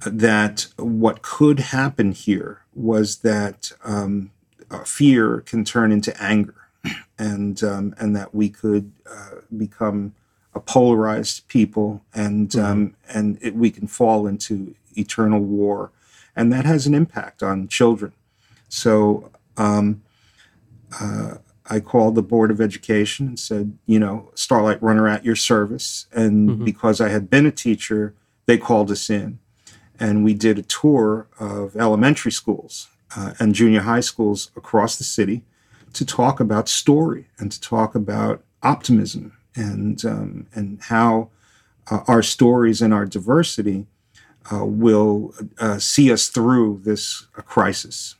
[0.02, 4.32] that what could happen here was that um,
[4.70, 6.56] uh, fear can turn into anger,
[7.18, 10.14] and um, and that we could uh, become
[10.54, 15.92] a polarized people, and um, and it, we can fall into eternal war,
[16.36, 18.14] and that has an impact on children.
[18.70, 19.32] So.
[19.58, 20.02] Um,
[21.00, 21.36] uh,
[21.70, 26.06] I called the Board of Education and said, you know, Starlight Runner at your service.
[26.12, 26.66] And Mhm.
[26.66, 28.14] because I had been a teacher,
[28.46, 29.40] they called us in.
[29.98, 35.06] And we did a tour of elementary schools uh, and junior high schools across the
[35.06, 35.44] city
[35.94, 41.30] to talk about story and to talk about optimism and, um, and how
[41.90, 43.88] uh, our stories and our diversity
[44.52, 48.16] uh, will uh, see us through this uh, crisis.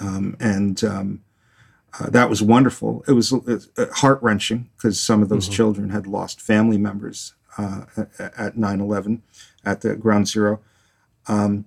[0.00, 1.20] Um, and um,
[2.00, 3.04] uh, that was wonderful.
[3.06, 3.58] It was uh,
[3.96, 5.52] heart wrenching because some of those Mhm.
[5.52, 7.82] children had lost family members uh,
[8.18, 9.22] at 9 11
[9.64, 10.60] at the ground zero.
[11.26, 11.66] Um,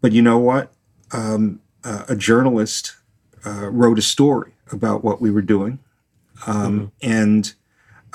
[0.00, 0.72] but you know what?
[1.10, 2.94] Um, uh, a journalist
[3.44, 5.80] uh, wrote a story about what we were doing.
[6.46, 7.52] Um, And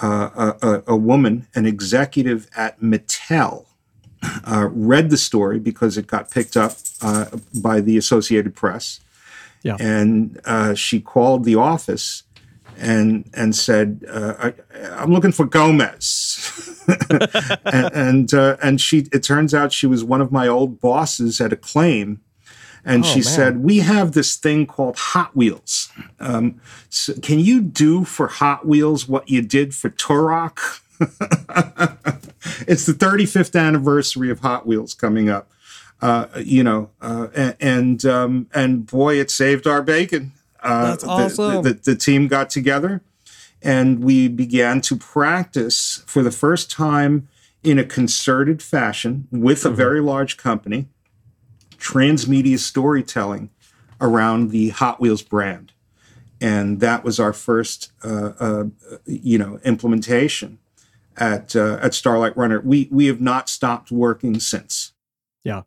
[0.01, 0.29] uh,
[0.62, 3.65] a, a, a woman, an executive at Mattel,
[4.45, 7.25] uh, read the story because it got picked up uh,
[7.62, 9.01] by the Associated Press
[9.63, 9.75] Yeah.
[9.79, 12.23] and uh, she called the office
[12.79, 14.53] and and said, uh, I,
[14.99, 16.84] "I'm looking for Gomez."
[17.65, 21.39] and and, uh, and she it turns out she was one of my old bosses
[21.39, 22.19] at Acclaim.
[22.86, 23.24] And Oh, she man.
[23.24, 25.89] said, "We have this thing called Hot Wheels.
[26.19, 30.60] Um, so can you do for Hot Wheels what you did for Turok?"
[32.67, 35.50] it's the 35th anniversary of Hot Wheels coming up
[36.02, 40.34] uh, you know, uh, and and, um, and boy, it saved our bacon.
[40.62, 41.63] Uh, That's the- awesome.
[41.63, 43.02] The, the, the team got together,
[43.62, 47.30] and we began to practice for the first time
[47.63, 49.76] in a concerted fashion with a Mhm.
[49.76, 50.89] very large company,
[51.84, 53.50] transmedia storytelling
[54.00, 55.74] around the Hot Wheels brand,
[56.39, 58.63] and that was our first, uh, uh,
[59.06, 60.60] you know, implementation
[61.17, 62.62] at uh, at Starlight Runner.
[62.62, 64.93] We we have not stopped working since.
[65.43, 65.63] Yeah.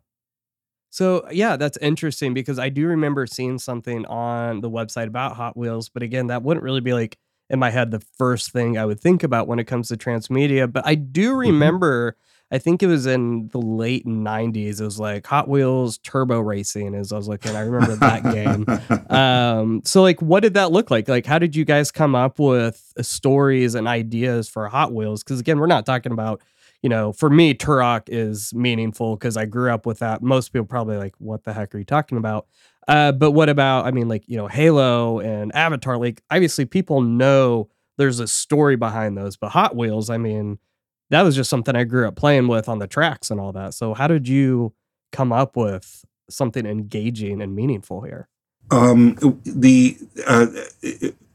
[0.89, 5.55] So yeah, that's interesting because I do remember seeing something on the website about Hot
[5.55, 7.17] Wheels, but again, that wouldn't really be like
[7.49, 10.71] in my head the first thing I would think about when it comes to transmedia.
[10.71, 12.17] But I do remember,
[12.49, 14.79] I think it was in the late '90s.
[14.79, 16.95] It was like Hot Wheels Turbo Racing.
[16.95, 18.65] As I was looking, I remember that game.
[19.09, 21.07] Um, so like, what did that look like?
[21.07, 25.23] Like, how did you guys come up with stories and ideas for Hot Wheels?
[25.23, 26.41] Because again, we're not talking about
[26.83, 30.21] you know, for me, Turok is meaningful because I grew up with that.
[30.21, 32.47] Most people probably like, what the heck are you talking about?
[32.87, 35.97] Uh, but what about, I mean, like, you know, Halo and Avatar?
[35.97, 40.59] Like, obviously, people know there's a story behind those, but Hot Wheels, I mean,
[41.09, 43.73] that was just something I grew up playing with on the tracks and all that.
[43.73, 44.73] So, how did you
[45.11, 48.27] come up with something engaging and meaningful here?
[48.71, 50.47] um, the uh,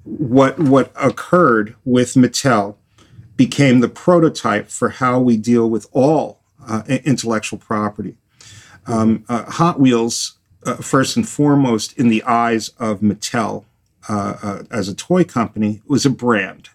[0.04, 2.76] what what occurred with Mattel
[3.37, 8.16] became the prototype for how we deal with all uh, intellectual property.
[8.87, 13.64] Um, uh, Hot Wheels, uh, first and foremost, in the eyes of Mattel
[14.08, 16.68] uh, uh, as a toy company, was a brand.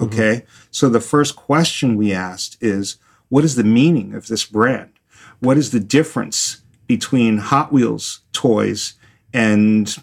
[0.00, 2.96] Okay, so the first question we asked is,
[3.28, 4.90] what is the meaning of this brand?
[5.40, 8.94] What is the difference between Hot Wheels toys
[9.32, 9.96] and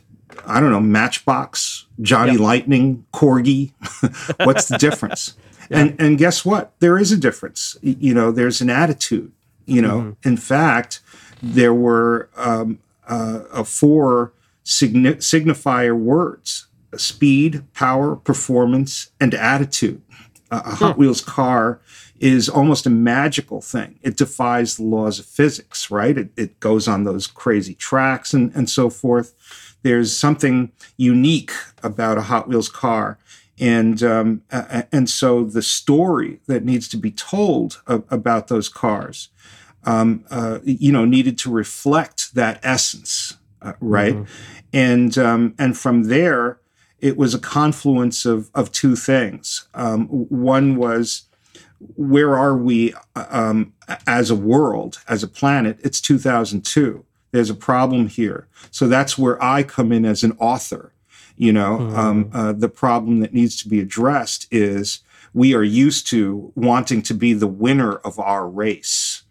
[0.45, 2.41] I don't know, Matchbox, Johnny Yep.
[2.41, 3.73] Lightning, Corgi.
[4.45, 5.35] What's the difference?
[5.73, 6.73] And and guess what?
[6.81, 7.77] There is a difference.
[7.81, 9.31] You know, there's an attitude.
[9.65, 10.99] You know, in fact,
[11.41, 14.33] there were um, uh, uh, four
[14.65, 16.67] signi- signifier words:
[16.97, 20.01] speed, power, performance, and attitude.
[20.49, 21.79] Uh, a Hot Wheels car
[22.19, 23.97] is almost a magical thing.
[24.01, 26.17] It defies the laws of physics, right?
[26.17, 29.33] It, it goes on those crazy tracks and, and so forth.
[29.83, 33.17] There's something unique about a Hot Wheels car.
[33.61, 34.41] and um,
[34.91, 39.29] and so the story that needs to be told about those cars,
[39.83, 44.15] um, uh, you know, needed to reflect that essence, uh, right?
[44.15, 44.33] Mm-hmm.
[44.73, 46.59] And um, and from there,
[47.01, 49.67] it was a confluence of of two things.
[49.73, 51.23] Um, one was
[51.95, 53.73] where are we um,
[54.05, 55.79] as a world, as a planet?
[55.83, 57.03] It's 2002.
[57.31, 58.47] There's a problem here.
[58.69, 60.93] So that's where I come in as an author.
[61.37, 61.97] You know, mm.
[61.97, 64.99] um, uh, the problem that needs to be addressed is
[65.33, 69.23] we are used to wanting to be the winner of our race.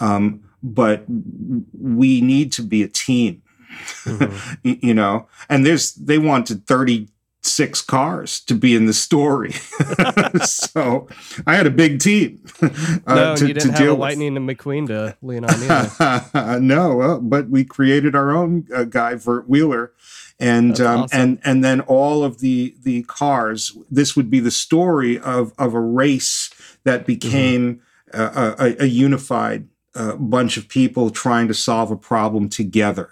[0.00, 3.41] Um, but we need to be a team.
[4.02, 4.72] Mm-hmm.
[4.84, 7.08] you know, and there's they wanted 30
[7.42, 9.52] six cars to be in the story.
[10.44, 11.08] so
[11.46, 12.44] I had a big team.
[13.04, 17.18] Uh, no, to, you didn't have a Lightning and McQueen to lean on no, uh,
[17.18, 19.92] but we created our own uh, guy, Vert Wheeler.
[20.38, 21.20] And um, awesome.
[21.20, 23.76] and and then all of the the cars.
[23.90, 26.50] This would be the story of of a race
[26.84, 27.06] that mm-hmm.
[27.06, 27.80] became
[28.12, 28.62] mm-hmm.
[28.62, 33.10] a, a, unified uh, bunch of people trying to solve a problem together.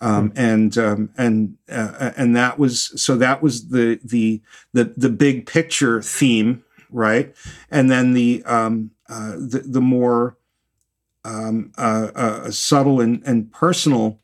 [0.00, 0.38] Um, hmm.
[0.38, 4.42] and um, and uh, and that was so that was the the
[4.72, 7.34] the the big picture theme, right?
[7.70, 10.36] And then the um, uh, the, the more
[11.26, 14.20] um, uh, uh, subtle and, and personal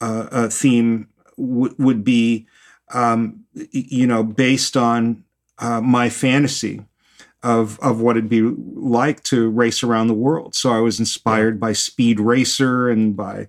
[0.00, 2.46] uh, uh, theme w- would be,
[2.92, 5.24] um, you know, based on
[5.60, 6.84] my fantasy
[7.46, 10.54] of of what it'd be like to race around the world.
[10.56, 13.46] So I was inspired by Speed Racer and by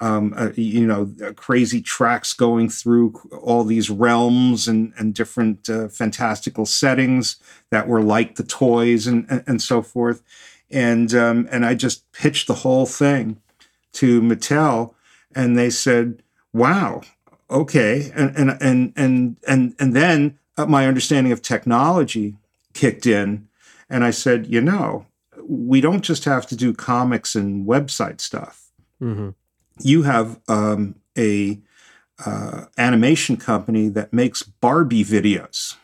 [0.00, 5.68] um, uh, you know, uh, crazy tracks going through all these realms and, and different
[5.68, 7.36] uh, fantastical settings
[7.70, 10.22] that were like the toys and, and, and so forth.
[10.70, 13.42] And, um, and I just pitched the whole thing
[13.94, 14.94] to Mattel
[15.34, 16.22] and they said,
[16.54, 17.02] wow,
[17.50, 18.10] okay.
[18.14, 22.36] And, and, and, and, and, and then uh, my understanding of technology
[22.74, 23.48] kicked in.
[23.88, 25.06] And I said, you know,
[25.42, 28.70] we don't just have to do comics and website stuff.
[29.02, 29.30] Mm-hmm
[29.82, 31.60] you have um, a
[32.24, 35.76] uh, animation company that makes Barbie videos,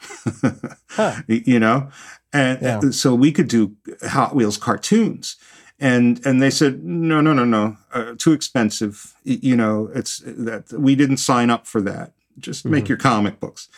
[0.90, 1.22] huh.
[1.28, 1.90] you know,
[2.32, 2.80] and yeah.
[2.90, 5.36] so we could do Hot Wheels cartoons.
[5.78, 10.72] And and they said no no no no uh, too expensive you know it's that
[10.72, 12.72] we didn't sign up for that just mm-hmm.
[12.72, 13.68] make your comic books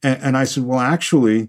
[0.00, 1.48] and, and I said well actually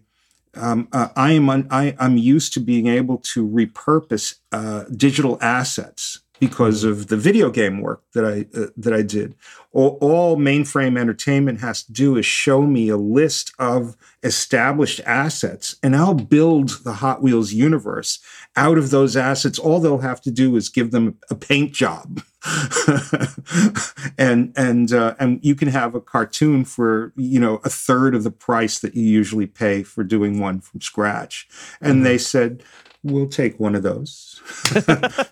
[0.56, 5.38] um, uh, I am un- I, am used to being able to repurpose uh, digital
[5.41, 9.35] assets because of the video game work that I uh, that I did.
[9.71, 15.75] All, all, mainframe entertainment has to do is show me a list of established assets,
[15.83, 18.19] and I'll build the Hot Wheels universe
[18.55, 19.59] out of those assets.
[19.59, 22.23] All they'll have to do is give them a paint job,
[24.17, 28.23] and and uh, and you can have a cartoon for you know a third of
[28.23, 31.47] the price that you usually pay for doing one from scratch.
[31.79, 32.03] And mm-hmm.
[32.05, 32.63] they said
[33.04, 34.41] we'll take one of those.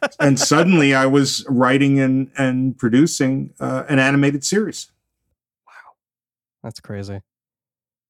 [0.19, 4.91] and suddenly I was writing and, and producing uh, an animated series.
[5.65, 5.95] Wow.
[6.63, 7.21] That's crazy.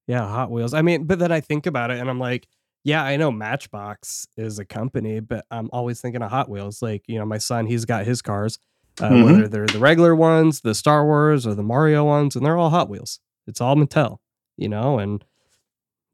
[0.06, 0.74] Yeah, Hot Wheels.
[0.74, 2.48] I mean, but then I think about it and I'm like,
[2.84, 6.80] yeah, I know Matchbox is a company, but I'm always thinking of Hot Wheels.
[6.80, 8.58] Like, you know, my son, he's got his cars,
[9.00, 9.24] uh, mm-hmm.
[9.24, 12.70] whether they're the regular ones, the Star Wars, or the Mario ones, and they're all
[12.70, 13.20] Hot Wheels.
[13.46, 14.18] It's all Mattel,
[14.56, 15.24] you know, and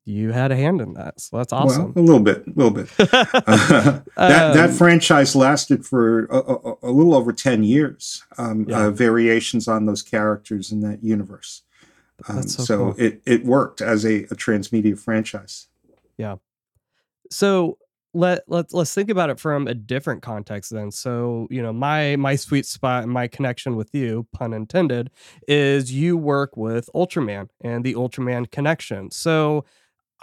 [0.05, 1.21] you had a hand in that.
[1.21, 1.95] So that's awesome.
[1.95, 2.89] Well, a little bit, a little bit.
[2.99, 8.23] uh, that um, that franchise lasted for a, a, a, little over ten years.
[8.37, 8.87] Um, yeah.
[8.87, 11.63] uh, variations on those characters in that universe.
[12.29, 12.95] Um, so, so cool.
[12.99, 15.69] it it worked as a, a transmedia franchise.
[16.19, 16.37] Yeah.
[17.31, 17.79] So
[18.15, 20.91] let let let's think about it from a different context then.
[20.91, 25.11] So, you know, my my sweet spot and my connection with you, pun intended,
[25.49, 29.11] is you work with Ultraman and the Ultraman connection.
[29.11, 29.65] So,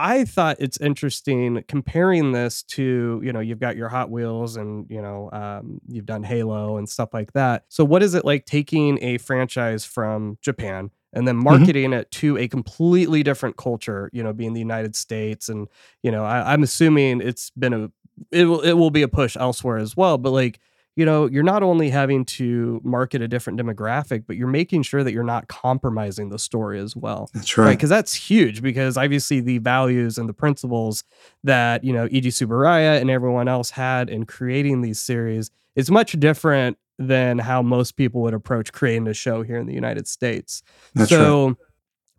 [0.02, 4.89] I thought it's interesting comparing this to, you know, you've got your Hot Wheels and,
[4.89, 7.66] you know, um, you've done Halo and stuff like that.
[7.70, 11.43] So, what is it like taking a franchise from Japan and then mm-hmm.
[11.43, 11.99] marketing mm-hmm.
[11.99, 15.49] it to a completely different culture, you know, being the United States?
[15.49, 15.68] And,
[16.02, 17.91] you know, I, I'm assuming it's been a,
[18.32, 20.18] it will, it will be a push elsewhere as well.
[20.18, 20.60] But like,
[20.96, 25.04] you know, you're not only having to market a different demographic, but you're making sure
[25.04, 27.30] that you're not compromising the story as well.
[27.34, 27.72] That's right.
[27.72, 27.98] Because right?
[27.98, 31.04] that's huge because obviously the values and the principles
[31.44, 36.20] that, you know, Eiji Tsuburaya and everyone else had in creating these series is much
[36.20, 40.62] different than how most people would approach creating a show here in the United States.
[40.94, 41.56] That's so right.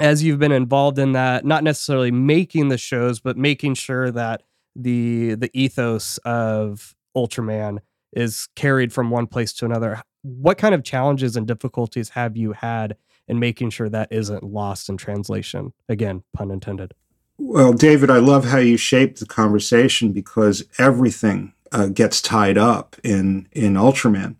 [0.00, 4.42] as you've been involved in that, not necessarily making the shows, but making sure that
[4.74, 7.80] the the ethos of Ultraman
[8.12, 10.02] is carried from one place to another.
[10.22, 12.96] What kind of challenges and difficulties have you had
[13.28, 15.72] in making sure that isn't lost in translation?
[15.88, 16.94] Again, pun intended.
[17.38, 22.96] Well, David, I love how you shaped the conversation because everything uh, gets tied up
[23.02, 24.36] in in Ultraman.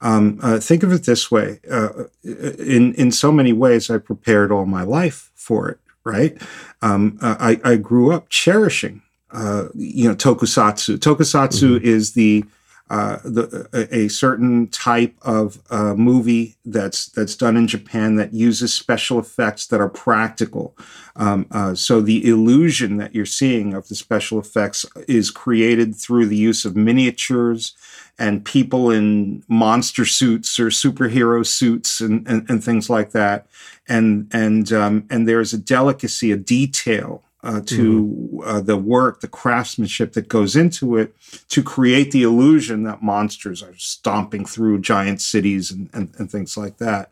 [0.00, 4.50] Um, uh, think of it this way: uh, in in so many ways, I prepared
[4.50, 5.78] all my life for it.
[6.04, 6.36] Right?
[6.80, 10.98] Um, uh, I, I grew up cherishing, uh, you know, tokusatsu.
[10.98, 11.86] Tokusatsu mm-hmm.
[11.86, 12.44] is the
[12.92, 18.34] uh, the, a, a, certain type of uh, movie that's that's done in Japan that
[18.34, 20.76] uses special effects that are practical.
[21.16, 26.26] Um, uh, so the illusion that you're seeing of the special effects is created through
[26.26, 27.74] the use of miniatures
[28.18, 33.46] and people in monster suits or superhero suits and, and, and things like that.
[33.88, 38.40] And and um, and there's a delicacy, a detail uh, to mm-hmm.
[38.48, 41.14] uh, the work, the craftsmanship that goes into it
[41.48, 46.56] to create the illusion that monsters are stomping through giant cities and, and, and things
[46.56, 47.10] like that.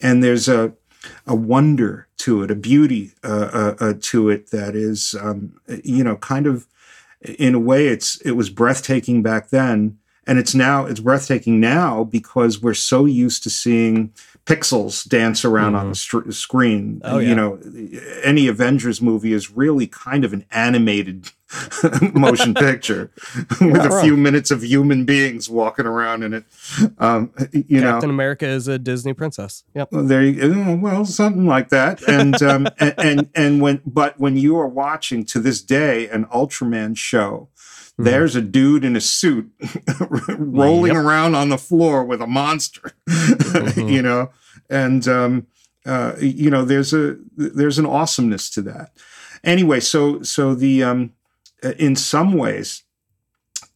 [0.00, 0.72] And there's a,
[1.26, 6.04] a wonder to it, a beauty uh, uh, uh to it that is, um, you
[6.04, 6.66] know, kind of
[7.24, 12.04] in a way, it's it was breathtaking back then, and it's now it's breathtaking now
[12.04, 14.12] because we're so used to seeing
[14.46, 15.80] pixels dance around mm-hmm.
[15.80, 16.30] on the mm-hmm.
[16.30, 17.00] screen.
[17.04, 17.28] Oh, yeah.
[17.28, 17.58] You know,
[18.22, 21.30] any Avengers movie is really kind of an animated
[22.14, 23.10] motion picture
[23.60, 26.44] with a few minutes of human beings walking around in it.
[26.98, 29.64] Um, you Captain know, Captain America is a Disney princess.
[29.74, 29.88] Yep.
[29.92, 30.76] There you go.
[30.76, 32.02] Well, something like that.
[32.08, 36.26] And, um, and, and, and when, but when you are watching to this day an
[36.26, 37.48] Ultraman show,
[37.94, 38.04] Mm-hmm.
[38.04, 39.52] There's a dude in a suit
[40.28, 41.04] rolling yep.
[41.04, 43.88] around on the floor with a monster, mm-hmm.
[43.88, 44.30] you know,
[44.68, 45.46] and um,
[45.86, 48.90] uh, you know there's a there's an awesomeness to that.
[49.44, 51.12] Anyway, so so the um,
[51.78, 52.82] in some ways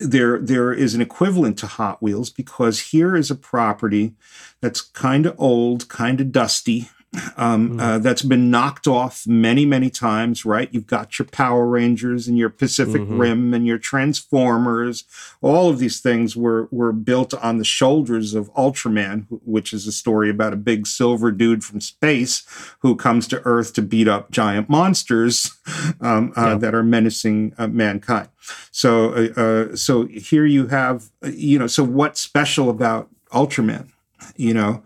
[0.01, 4.15] there there is an equivalent to Hot Wheels because here is a property
[4.61, 6.89] that's kind of old, kind of dusty,
[7.37, 7.81] um, mm.
[7.81, 10.69] uh, that's been knocked off many, many times, right?
[10.73, 13.19] You've got your Power Rangers and your Pacific mm-hmm.
[13.19, 15.05] Rim and your Transformers.
[15.41, 19.93] All of these things were, were built on the shoulders of Ultraman, which is a
[19.93, 22.47] story about a big silver dude from space
[22.81, 25.57] who comes to Earth to beat up giant monsters
[26.01, 26.55] um, uh, yeah.
[26.57, 28.29] that are menacing uh, mankind.
[28.71, 33.89] So, uh, uh, so here you have, uh, you know, so what's special about Ultraman?
[34.37, 34.83] You know,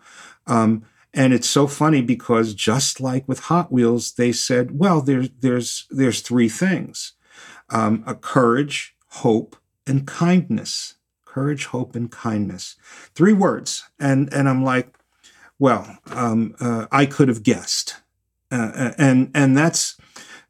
[0.47, 5.29] um, and it's so funny because just like with Hot Wheels, they said, well, there's
[5.41, 7.13] there's there's three things:
[7.71, 9.57] um, a courage, hope,
[9.87, 10.95] and kindness.
[11.25, 12.77] Courage, hope, and kindness.
[13.15, 14.97] Three words, and and I'm like,
[15.59, 17.97] well, um, uh, I could have guessed,
[18.51, 19.97] uh, uh and and that's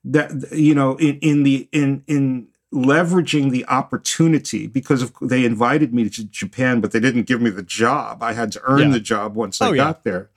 [0.05, 5.93] that you know in in the in in leveraging the opportunity because of, they invited
[5.93, 8.23] me to Japan, but they didn't give me the job.
[8.23, 8.93] I had to earn yeah.
[8.93, 10.11] the job once oh, I got yeah.
[10.11, 10.31] there,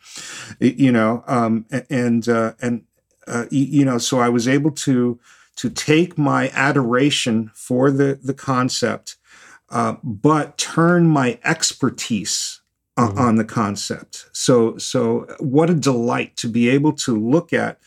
[0.59, 2.83] you know, um, and, uh, and,
[3.27, 5.19] uh, you know, so I was able to,
[5.55, 9.15] to take my adoration for the, the concept,
[9.69, 12.61] uh, but turn my expertise
[12.97, 13.17] mm-hmm.
[13.17, 14.25] on the concept.
[14.33, 17.79] So, so what a delight to be able to look at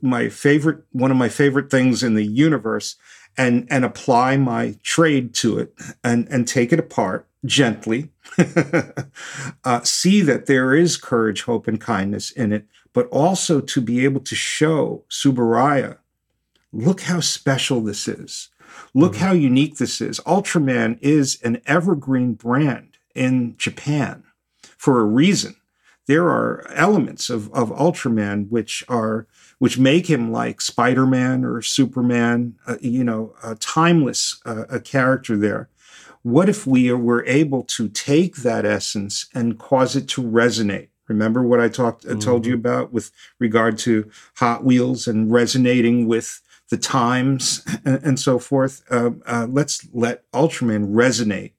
[0.00, 2.94] my favorite, one of my favorite things in the universe
[3.36, 5.74] and and apply my trade to it
[6.04, 8.10] and and take it apart gently
[9.64, 14.04] uh, see that there is courage hope and kindness in it but also to be
[14.04, 15.98] able to show Tsuburaya
[16.72, 18.48] look how special this is.
[18.94, 19.24] Look mm-hmm.
[19.24, 20.20] how unique this is.
[20.20, 24.24] Ultraman is an evergreen brand in japan
[24.78, 25.56] for a reason.
[26.06, 29.26] There are elements of, of ultraman which are
[29.62, 35.36] which make him like Spider-Man or Superman, uh, you know, a timeless uh, a character
[35.36, 35.68] there.
[36.22, 40.88] What if we were able to take that essence and cause it to resonate?
[41.06, 42.18] Remember what I talked mm-hmm.
[42.18, 48.18] told you about with regard to Hot Wheels and resonating with the times and, and
[48.18, 48.82] so forth.
[48.90, 51.52] Uh, uh, let's let Ultraman resonate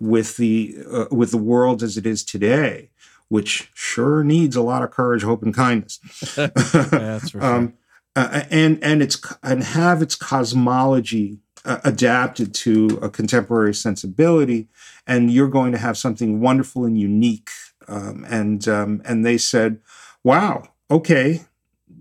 [0.00, 2.88] with the uh, with the world as it is today
[3.30, 5.98] which sure needs a lot of courage, hope, and kindness.
[6.36, 7.42] that's for sure.
[7.42, 7.74] Um,
[8.16, 14.68] uh, and and it's and have its cosmology uh, adapted to a contemporary sensibility,
[15.06, 17.50] and you're going to have something wonderful and unique.
[17.86, 19.78] Um, and um, and they said,
[20.24, 21.42] "Wow, okay,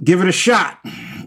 [0.03, 0.79] give it a shot,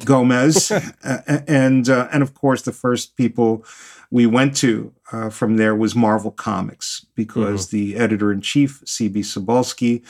[0.05, 0.71] Gomez."
[1.05, 3.65] uh, and uh, and of course, the first people
[4.11, 7.77] we went to uh, from there was Marvel Comics because mm-hmm.
[7.77, 10.03] the editor in chief, CB Cebulski,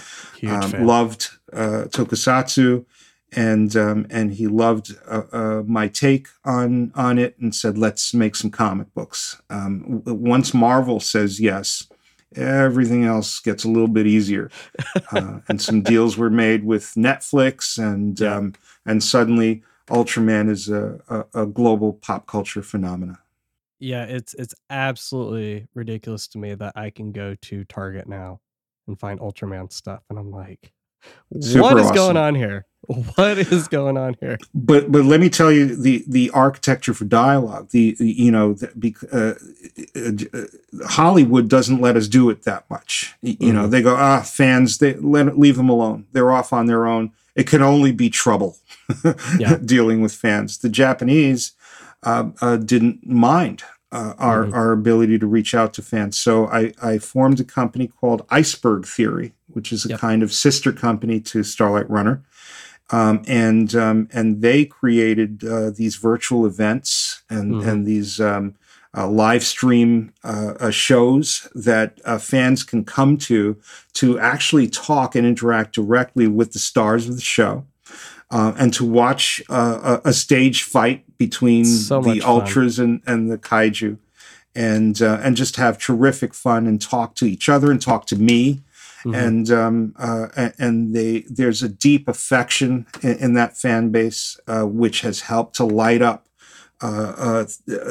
[0.48, 2.84] um, loved uh, Tokusatsu,
[3.32, 8.14] and um, and he loved uh, uh, my take on on it, and said, "Let's
[8.14, 11.88] make some comic books." Um, once Marvel says yes,
[12.36, 14.50] everything else gets a little bit easier,
[15.12, 18.36] uh, and some deals were made with Netflix, and yeah.
[18.36, 23.20] Um, and suddenly Ultraman is a, a, a global pop culture phenomena.
[23.82, 28.40] Yeah, it's it's absolutely ridiculous to me that I can go to Target now
[28.86, 30.72] and find Ultraman stuff, and I'm like,
[31.40, 31.94] Super what is awesome.
[31.96, 32.66] going on here?
[33.16, 34.38] What is going on here?
[34.54, 38.54] but but let me tell you the the architecture for dialogue the, the- you know
[38.54, 39.34] the, bec- uh,
[39.96, 40.40] uh,
[40.82, 43.70] uh, hollywood doesn't let us do it that much you know Mhm.
[43.70, 47.46] they go ah fans they let leave them alone they're off on their own it
[47.46, 48.56] can only be trouble
[49.38, 49.58] Yeah.
[49.64, 51.52] dealing with fans the japanese
[52.04, 54.54] didn't mind uh, our Mhm.
[54.54, 58.86] our ability to reach out to fans so i i formed a company called iceberg
[58.86, 60.00] theory which is a Yep.
[60.00, 62.22] kind of sister company to starlight runner
[62.90, 67.66] um, and um, and they created uh, these virtual events and Mhm.
[67.68, 68.54] and these um,
[68.96, 73.56] uh, live stream uh, uh, shows that uh, fans can come to
[73.94, 77.64] to actually talk and interact directly with the stars of the show.
[78.32, 83.30] Uh, and to watch uh, a, a stage fight between So the ultras and, and
[83.30, 83.98] the kaiju,
[84.54, 88.16] and uh, and just have terrific fun and talk to each other and talk to
[88.16, 88.62] me
[89.04, 89.26] Mhm.
[89.26, 94.62] and um, uh, and they there's a deep affection in, in that fan base, uh,
[94.62, 96.28] which has helped to light up
[96.82, 97.44] uh, uh,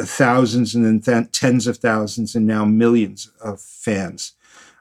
[0.05, 4.33] thousands and then th- tens of thousands and now millions of fans.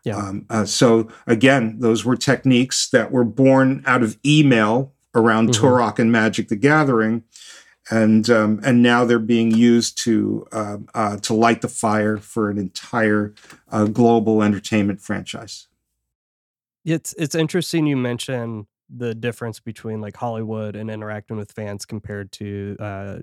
[0.04, 0.16] Yeah.
[0.16, 5.54] Um, uh, so again, those were techniques that were born out of email around Mhm.
[5.54, 7.24] Turok and Magic the Gathering.
[7.90, 12.50] And um, and now they're being used to um uh, to light the fire for
[12.50, 13.34] an entire
[13.72, 15.66] uh, global entertainment franchise.
[16.84, 22.32] It's it's interesting you mention the difference between like Hollywood and interacting with fans compared
[22.32, 23.18] to uh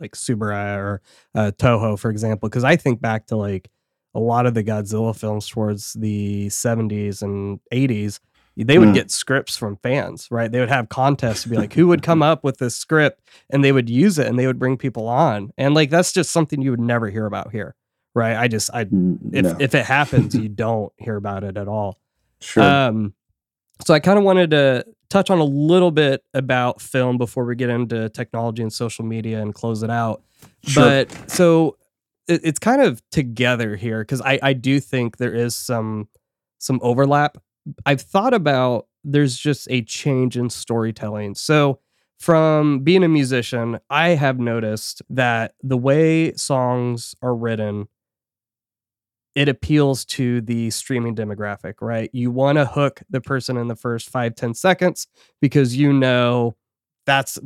[0.00, 1.02] like Tsuburaya or
[1.34, 3.68] uh, Toho, for example, because I think back to like
[4.14, 8.20] a lot of the Godzilla films towards the 70s and 80s,
[8.64, 8.94] they would Mm.
[8.94, 10.50] get scripts from fans, right?
[10.50, 13.64] They would have contests to be like, who would come up with this script and
[13.64, 15.52] they would use it and they would bring people on.
[15.56, 17.74] And like, that's just something you would never hear about here,
[18.14, 18.36] right?
[18.36, 19.56] I just, I, if, no.
[19.60, 21.98] if it happens, you don't hear about it at all.
[22.40, 22.62] Sure.
[22.62, 23.14] Um,
[23.86, 27.54] so I kind of wanted to touch on a little bit about film before we
[27.54, 30.22] get into technology and social media and close it out.
[30.64, 30.82] Sure.
[30.84, 31.76] But so
[32.26, 36.08] it, it's kind of together here because I I do think there is some
[36.58, 37.38] some overlap.
[37.86, 41.34] I've thought about there's just a change in storytelling.
[41.34, 41.80] So
[42.18, 47.88] from being a musician, I have noticed that the way songs are written
[49.34, 52.10] it appeals to the streaming demographic, right?
[52.12, 55.06] You want to hook the person in the first five ten seconds
[55.40, 56.56] because you know
[57.06, 57.38] that's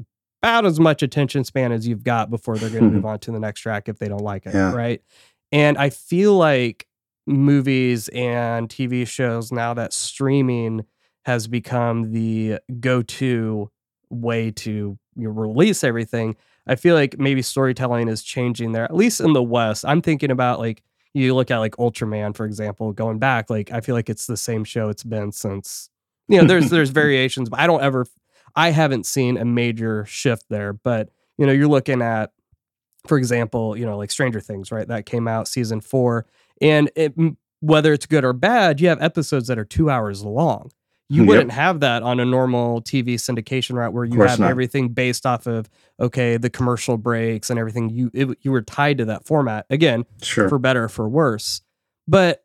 [0.42, 3.30] about as much attention span as you've got before they're going to move on to
[3.30, 4.72] the next track if they don't like it, Yeah.
[4.72, 5.02] right?
[5.50, 6.86] And I feel like
[7.26, 10.84] movies and TV shows now that streaming
[11.24, 13.70] has become the go-to
[14.10, 16.36] way to you know, release everything.
[16.66, 19.84] I feel like maybe storytelling is changing there, at least in the West.
[19.86, 20.82] I'm thinking about like
[21.14, 24.36] you look at like Ultraman, for example, going back, like I feel like it's the
[24.36, 25.90] same show it's been since
[26.28, 28.06] you know, there's there's variations, but I don't ever
[28.54, 30.72] I haven't seen a major shift there.
[30.72, 32.32] But you know, you're looking at,
[33.06, 34.86] for example, you know, like Stranger Things, right?
[34.86, 36.26] That came out season four.
[36.60, 37.14] And it
[37.60, 40.70] whether it's good or bad, you have episodes that are two hours long.
[41.08, 41.28] You mm, Yep.
[41.28, 44.50] wouldn't have that on a normal TV syndication route where you have not.
[44.50, 45.68] everything based off of
[46.00, 47.90] okay, the commercial breaks and everything.
[47.90, 50.48] You it, you were tied to that format again sure.
[50.48, 51.60] for better or for worse.
[52.08, 52.44] But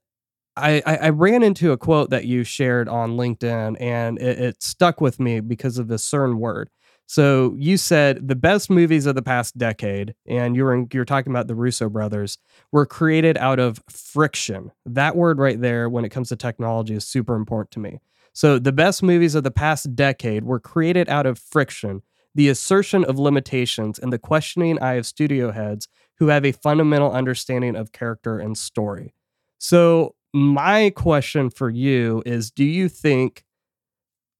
[0.56, 4.64] I, I, I ran into a quote that you shared on LinkedIn and it, it
[4.64, 6.70] stuck with me because of the CERN word.
[7.08, 11.00] So you said the best movies of the past decade, and you were in, you
[11.00, 12.38] were talking about the Russo brothers,
[12.74, 14.72] were created out of friction.
[14.86, 18.00] That word right there, when it comes to technology, is super important to me.
[18.34, 22.04] So the best movies of the past decade were created out of friction,
[22.36, 25.88] the assertion of limitations, and the questioning eye of studio heads
[26.20, 29.14] who have a fundamental understanding of character and story.
[29.60, 33.46] So, my question for you is Do you think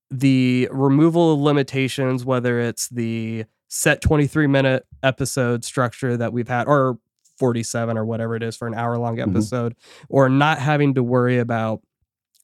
[0.10, 6.68] the removal of limitations, whether it's the set 23 minute episode structure that we've had,
[6.68, 6.98] or
[7.38, 9.30] 47 or whatever it is for an hour long Mhm.
[9.30, 9.76] episode,
[10.10, 11.82] or not having to worry about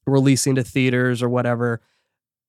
[0.05, 1.81] releasing to theaters or whatever,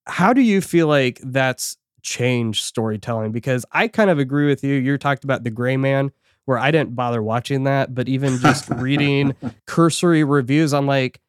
[0.07, 3.33] how do you feel like that's changed storytelling?
[3.33, 4.75] Because I kind of agree with you.
[4.75, 6.11] You talked about The Gray Man,
[6.45, 9.35] where I didn't bother watching that, but even just reading
[9.67, 11.21] cursory reviews, I'm like,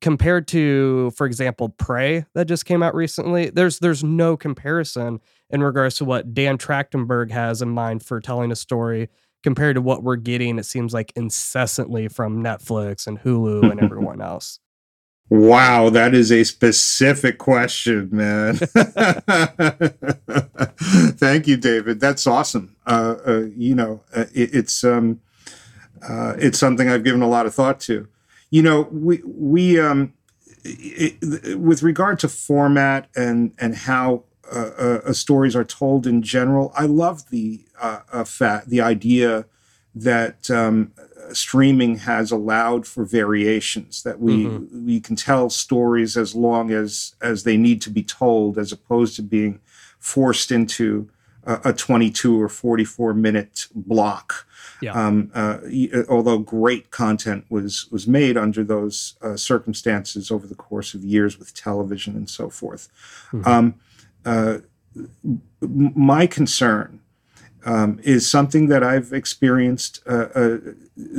[0.00, 5.20] compared to, for example, Prey that just came out recently, there's there's no comparison
[5.50, 9.08] in regards to what Dan Trachtenberg has in mind for telling a story
[9.46, 14.20] compared to what we're getting, it seems like incessantly from Netflix and Hulu and everyone
[14.20, 14.58] else.
[15.28, 18.56] Wow, that is a specific question, man.
[21.16, 22.00] Thank you, David.
[22.00, 22.74] That's awesome.
[22.86, 25.20] Uh, uh, you know, uh, it, it's um,
[26.08, 28.08] uh, it's something I've given a lot of thought to.
[28.50, 30.14] You know, we we um,
[30.64, 36.72] it, with regard to format and and how uh, uh, stories are told in general,
[36.76, 39.46] I love the uh, fat the idea
[39.94, 40.92] that um,
[41.32, 44.86] streaming has allowed for variations that we mm-hmm.
[44.86, 49.16] we can tell stories as long as as they need to be told as opposed
[49.16, 49.60] to being
[49.98, 51.08] forced into
[51.44, 54.46] a, a 22 or 44 minute block
[54.80, 54.92] yeah.
[54.92, 55.58] Um, uh,
[56.08, 61.38] although great content was was made under those uh, circumstances over the course of years
[61.38, 62.88] with television and so forth.
[63.32, 63.48] Mm-hmm.
[63.48, 63.74] Um,
[64.24, 64.58] uh,
[65.60, 67.00] my concern
[67.64, 70.58] um, is something that I've experienced uh, uh,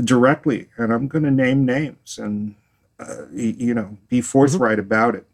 [0.03, 2.55] directly, and I'm going to name names and
[2.99, 4.87] uh, you know be forthright mm-hmm.
[4.87, 5.25] about it.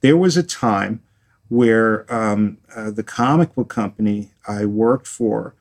[0.00, 1.02] There was a time
[1.48, 5.54] where um, uh, the comic book company I worked for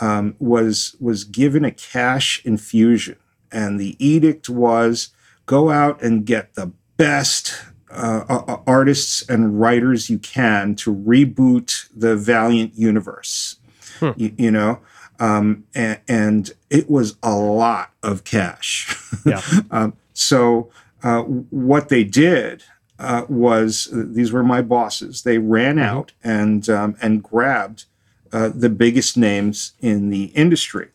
[0.00, 3.16] um, was was given a cash infusion,
[3.50, 5.10] and the edict was
[5.46, 7.54] go out and get the best
[7.90, 13.56] uh, artists and writers you can to reboot the Valiant universe.
[13.98, 14.10] Hmm.
[14.16, 14.80] You, you, know,
[15.18, 18.94] um, and, and, it was a lot of cash.
[19.24, 19.42] Yeah.
[19.70, 20.70] um, so
[21.02, 22.62] uh, what they did
[22.98, 25.22] uh, was these were my bosses.
[25.22, 25.84] They ran mm-hmm.
[25.84, 27.86] out and um, and grabbed
[28.32, 30.88] uh, the biggest names in the industry.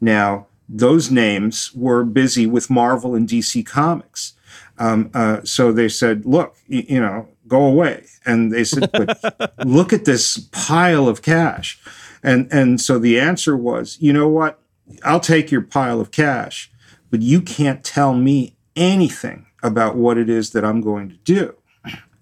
[0.00, 4.34] Now those names were busy with Marvel and DC Comics.
[4.78, 9.54] Um, uh, so they said, "Look, y- you know, go away." And they said, "But
[9.66, 11.80] look at this pile of cash."
[12.22, 14.60] And and so the answer was, "You know what?
[15.04, 16.70] I'll take your pile of cash,
[17.10, 21.57] but you can't tell me anything about what it is that I'm going to do."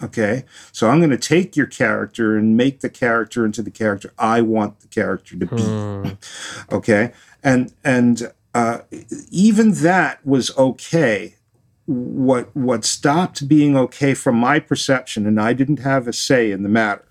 [0.03, 4.12] Okay, so I'm going to take your character and make the character into the character
[4.18, 5.62] I want the character to be.
[5.62, 6.74] Hmm.
[6.74, 8.80] Okay, and and uh,
[9.30, 11.36] even that was okay
[11.86, 16.62] what what stopped being okay from my perception, and I didn't have a say in
[16.62, 17.07] the matter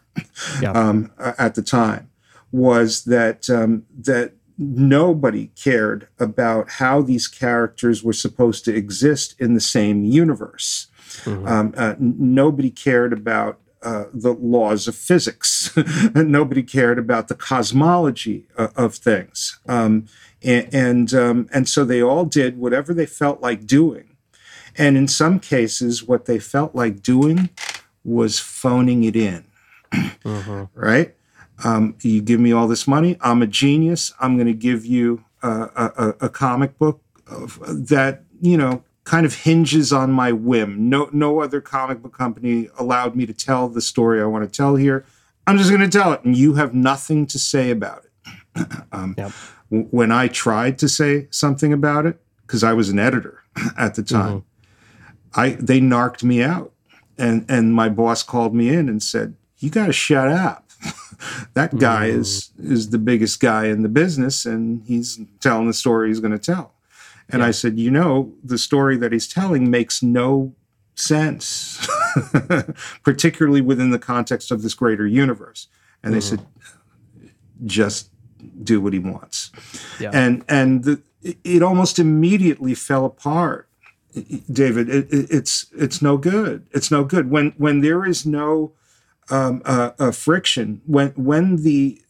[0.61, 0.71] yeah.
[0.71, 2.09] um, at the time,
[2.51, 9.53] was that um, that nobody cared about how these characters were supposed to exist in
[9.53, 10.87] the same universe.
[11.23, 11.47] Mm-hmm.
[11.47, 15.75] Um, uh, nobody cared about uh, the laws of physics.
[16.15, 20.07] Nobody cared about the cosmology uh, of things, um,
[20.41, 24.15] and and, um, and, so they all did whatever they felt like doing
[24.77, 27.49] and in some cases, what they felt like doing
[28.03, 29.45] was phoning it in,
[29.91, 30.63] mm-hmm.
[30.79, 31.15] right?
[31.63, 34.13] Um, you give me all this money, I'm a genius.
[34.19, 39.25] I'm going to give you a, a, a comic book of, that, you know, kind
[39.25, 40.89] of hinges on my whim.
[40.89, 44.55] No, no other comic book company allowed me to tell the story I want to
[44.55, 45.05] tell here.
[45.47, 48.67] I'm just going to tell it, and you have nothing to say about it.
[48.91, 49.31] um, yep.
[49.69, 53.43] When I tried to say something about it, because I was an editor
[53.77, 55.39] at the time, mm-hmm.
[55.39, 56.73] I they narked me out,
[57.17, 60.69] and and my boss called me in and said, "You got to shut up.
[61.53, 62.15] that guy mm.
[62.15, 66.37] is is the biggest guy in the business, and he's telling the story he's going
[66.37, 66.74] to tell."
[67.29, 67.47] And yeah.
[67.47, 70.53] I said, "You know, the story that he's telling makes no
[70.95, 71.87] sense,
[73.03, 75.67] particularly within the context of this greater universe."
[76.03, 76.15] And mm.
[76.15, 76.45] they said,
[77.65, 78.09] "Just."
[78.61, 79.51] do what he wants
[79.99, 80.11] yeah.
[80.13, 81.01] and and the,
[81.43, 83.67] it almost immediately fell apart
[84.51, 86.65] David, it, it, it's it's no good.
[86.71, 88.71] It's no good when when there is no
[89.29, 90.81] um, uh, uh, friction.
[90.85, 92.01] When when the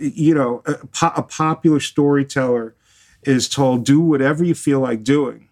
[0.00, 2.74] you know a, a, popular storyteller
[3.22, 5.48] is told do whatever you feel like doing,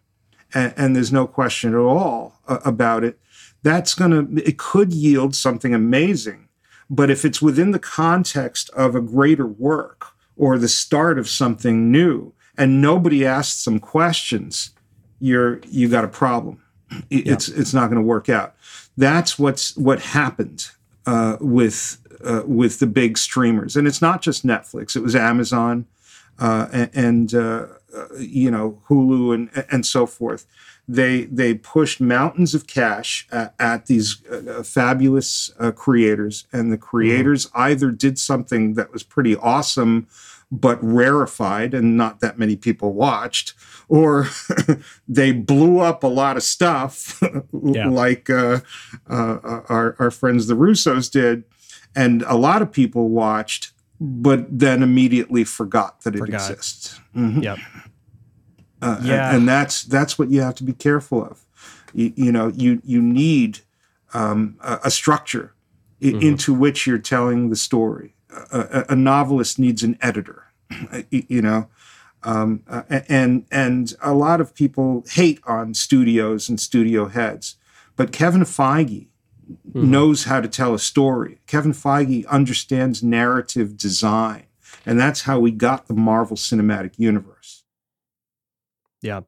[0.53, 3.18] and, and there's no question at all uh, about it.
[3.62, 6.49] That's gonna it could yield something amazing,
[6.89, 11.91] but if it's within the context of a greater work or the start of something
[11.91, 14.71] new, and nobody asks some questions
[15.21, 16.62] you're you got a problem.
[17.09, 17.61] It's yeah.
[17.61, 18.57] it's not going to work out.
[18.97, 20.68] That's what's what happened
[21.07, 24.97] uh, with uh, with the big streamers, and it's not just Netflix.
[24.97, 25.87] It was Amazon
[26.72, 30.47] and, and uh, uh, you know Hulu and and so forth.
[30.88, 37.47] They they pushed mountains of cash at, at these uh, fabulous creators, and the creators
[37.47, 37.61] mm-hmm.
[37.61, 40.09] either did something that was pretty awesome
[40.51, 43.55] but rarefied and not that many people watched,
[43.88, 44.26] or
[45.09, 47.22] they blew up a lot of stuff
[47.62, 47.88] yeah.
[47.88, 48.61] like uh,
[49.09, 51.45] uh, our, our friends the Russos did,
[51.95, 53.70] and a lot of people watched,
[54.01, 56.51] but then immediately forgot that it forgot.
[56.51, 56.98] exists.
[57.14, 57.42] Mm-hmm.
[57.42, 57.59] Yep.
[58.80, 59.28] Uh, yeah.
[59.28, 61.44] And, and, that's that's what you have to be careful of.
[61.92, 63.61] You, you know, you you need
[64.14, 65.53] um, a, a, structure
[66.01, 66.20] mm-hmm.
[66.20, 68.14] into which you're telling the story.
[68.51, 70.46] A, a, a novelist needs an editor,
[71.11, 71.68] you know,
[72.22, 77.57] um, uh, and and a lot of people hate on studios and studio heads,
[77.96, 79.09] but Kevin Feige
[79.51, 79.90] mm-hmm.
[79.90, 81.40] knows how to tell a story.
[81.46, 84.44] Kevin Feige understands narrative design,
[84.84, 87.64] and that's how we got the Marvel Cinematic Universe.
[89.03, 89.22] Yeah.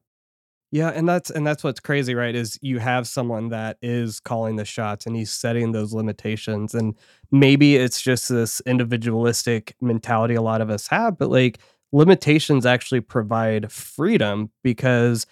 [0.71, 2.33] Yeah, and that's and that's what's crazy, right?
[2.33, 6.95] Is you have someone that is calling the shots and he's setting those limitations and
[7.31, 11.59] maybe it's just this individualistic mentality a lot of us have, but like
[11.91, 15.27] limitations actually provide freedom because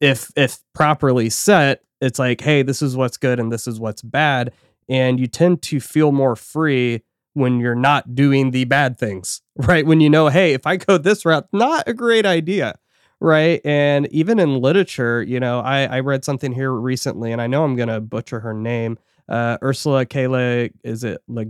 [0.00, 4.02] if if properly set, it's like, hey, this is what's good and this is what's
[4.02, 4.52] bad
[4.88, 7.02] and you tend to feel more free
[7.34, 9.86] when you're not doing the bad things, right?
[9.86, 12.74] When you know, hey, if I go this route, not a great idea
[13.22, 13.60] right?
[13.64, 17.62] And even in literature, you know, I, I read something here recently, and I know
[17.64, 18.98] I'm gonna butcher her name.
[19.28, 20.26] Uh, Ursula K.
[20.26, 21.44] Le, is it Le,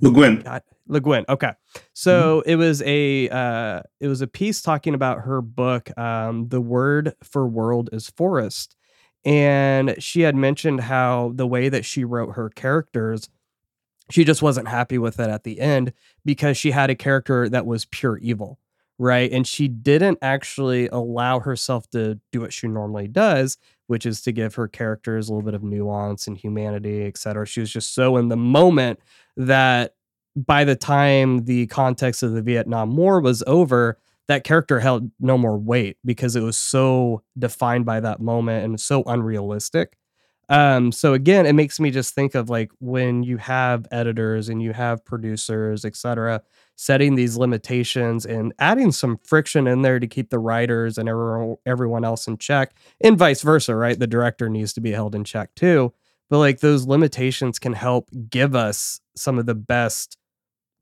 [0.00, 0.44] Le Guin?
[0.86, 1.24] Le Guin.
[1.28, 1.50] Okay,
[1.92, 2.50] so mm-hmm.
[2.50, 5.96] it was a uh, it was a piece talking about her book.
[5.98, 8.76] Um, the word for world is forest,
[9.24, 13.28] and she had mentioned how the way that she wrote her characters
[14.10, 15.92] she just wasn't happy with it at the end
[16.24, 18.58] because she had a character that was pure evil
[19.02, 19.32] right?
[19.32, 23.58] And she didn't actually allow herself to do what she normally does,
[23.88, 27.44] which is to give her characters a little bit of nuance and humanity, et cetera.
[27.44, 29.00] She was just so in the moment
[29.36, 29.94] that
[30.36, 33.98] by the time the context of the Vietnam War was over,
[34.28, 38.80] that character held no more weight because it was so defined by that moment and
[38.80, 39.96] so unrealistic.
[40.48, 44.62] Um, so again, it makes me just think of like when you have editors and
[44.62, 46.42] you have producers, et cetera,
[46.76, 52.04] setting these limitations and adding some friction in there to keep the writers and everyone
[52.04, 55.54] else in check and vice versa right the director needs to be held in check
[55.54, 55.92] too
[56.28, 60.16] but like those limitations can help give us some of the best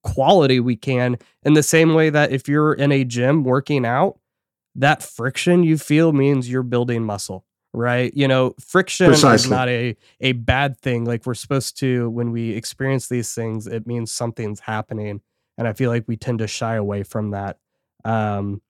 [0.02, 4.18] quality we can in the same way that if you're in a gym working out
[4.74, 9.34] that friction you feel means you're building muscle right you know friction Precisely.
[9.34, 13.66] is not a a bad thing like we're supposed to when we experience these things
[13.66, 15.20] it means something's happening
[15.60, 17.58] and I feel like we tend to shy away from that.
[18.02, 18.62] Um,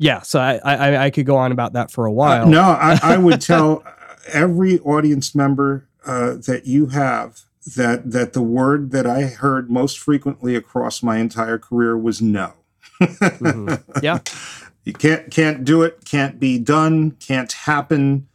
[0.00, 2.46] yeah, so I, I, I could go on about that for a uh, while.
[2.46, 3.84] Uh, no, I, I would tell
[4.26, 7.42] every audience member uh, that you have
[7.76, 12.54] that that the word that I heard most frequently across my entire career was no.
[13.00, 13.74] mm-hmm.
[14.02, 14.20] Yeah,
[14.84, 18.26] you can't can't do it, can't be done, can't happen.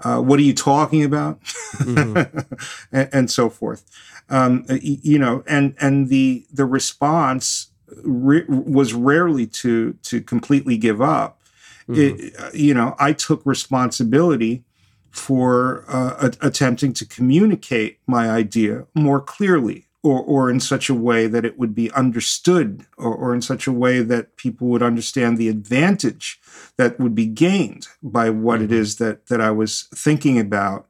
[0.00, 1.40] Uh, what are you talking about?
[1.76, 2.54] Mm-hmm.
[2.92, 3.88] and, and, so forth
[4.32, 7.68] um, you know, and and the the response
[8.02, 11.40] re- was rarely to to completely give up.
[11.88, 12.50] Mm-hmm.
[12.50, 14.64] It, you know, I took responsibility
[15.12, 20.94] for uh, a- attempting to communicate my idea more clearly or, or in such a
[20.94, 24.82] way that it would be understood or, or in such a way that people would
[24.82, 26.40] understand the advantage
[26.76, 28.64] that would be gained by what mm-hmm.
[28.64, 30.88] it is that, that I was thinking about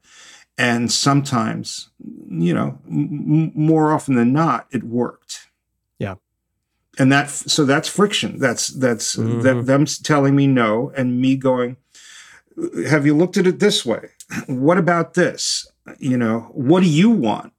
[0.59, 1.91] and sometimes
[2.29, 5.49] you know m- more often than not it worked
[5.99, 6.15] yeah
[6.99, 9.41] and that so that's friction that's that's mm-hmm.
[9.41, 11.77] that, them telling me no and me going
[12.89, 14.09] have you looked at it this way
[14.47, 15.67] what about this
[15.99, 17.53] you know what do you want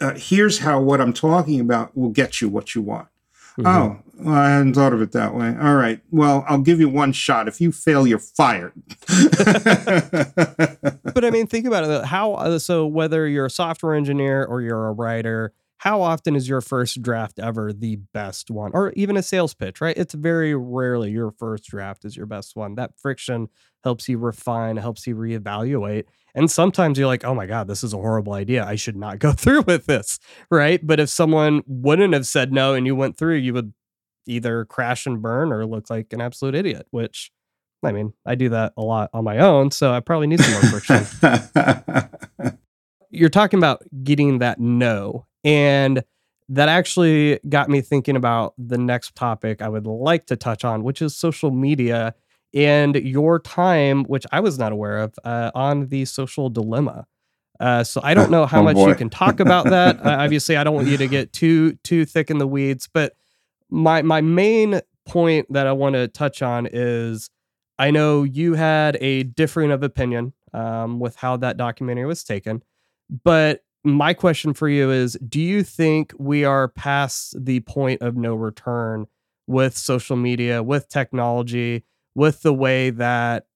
[0.00, 3.08] uh, here's how what i'm talking about will get you what you want
[3.58, 3.66] mm-hmm.
[3.66, 5.56] oh well, I hadn't thought of it that way.
[5.60, 6.00] All right.
[6.10, 7.46] Well, I'll give you one shot.
[7.46, 8.72] If you fail, you're fired.
[9.06, 9.54] but
[11.24, 12.04] I mean, think about it.
[12.06, 12.84] How uh, so?
[12.84, 17.38] Whether you're a software engineer or you're a writer, how often is your first draft
[17.38, 19.80] ever the best one, or even a sales pitch?
[19.80, 19.96] Right?
[19.96, 22.74] It's very rarely your first draft is your best one.
[22.74, 23.48] That friction
[23.84, 26.04] helps you refine, helps you reevaluate.
[26.34, 28.64] And sometimes you're like, oh my God, this is a horrible idea.
[28.64, 30.18] I should not go through with this.
[30.50, 30.84] Right.
[30.84, 33.72] But if someone wouldn't have said no and you went through, you would
[34.26, 37.30] either crash and burn or look like an absolute idiot, which
[37.82, 40.52] I mean, I do that a lot on my own, so I probably need some
[40.52, 42.08] more friction.
[43.10, 46.02] You're talking about getting that no, and
[46.48, 50.82] that actually got me thinking about the next topic I would like to touch on,
[50.82, 52.14] which is social media
[52.54, 57.06] and your time, which I was not aware of, uh, on the social dilemma.
[57.60, 58.88] Uh, so I don't know how oh, much boy.
[58.88, 60.04] you can talk about that.
[60.04, 63.14] uh, obviously, I don't want you to get too too thick in the weeds, but
[63.68, 67.30] my my main point that I want to touch on is
[67.78, 72.62] I know you had a differing of opinion um, with how that documentary was taken,
[73.24, 73.62] but
[73.92, 78.34] my question for you is do you think we are past the point of no
[78.34, 79.06] return
[79.46, 81.84] with social media with technology
[82.14, 83.46] with the way that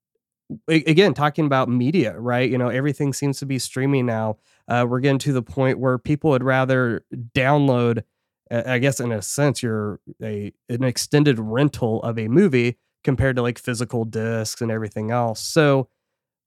[0.68, 2.50] again, talking about media, right?
[2.50, 4.38] You know, everything seems to be streaming now.
[4.68, 7.04] Uh, we're getting to the point where people would rather
[7.34, 8.02] download,
[8.50, 13.42] I guess, in a sense, you're a an extended rental of a movie compared to
[13.42, 15.40] like physical discs and everything else.
[15.40, 15.88] So,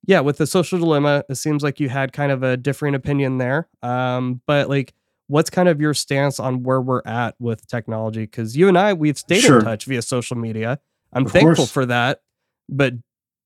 [0.07, 3.37] yeah, with the social dilemma, it seems like you had kind of a differing opinion
[3.37, 3.67] there.
[3.81, 4.93] Um, but like,
[5.27, 8.21] what's kind of your stance on where we're at with technology?
[8.21, 9.59] Because you and I, we've stayed sure.
[9.59, 10.79] in touch via social media.
[11.13, 11.71] I'm of thankful course.
[11.71, 12.21] for that.
[12.69, 12.93] But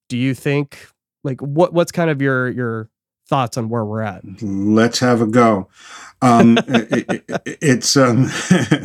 [0.09, 0.77] do you think
[1.23, 2.89] like what what's kind of your your
[3.27, 4.23] thoughts on where we're at?
[4.41, 5.69] Let's have a go.
[6.21, 8.29] Um, it, it, it's um,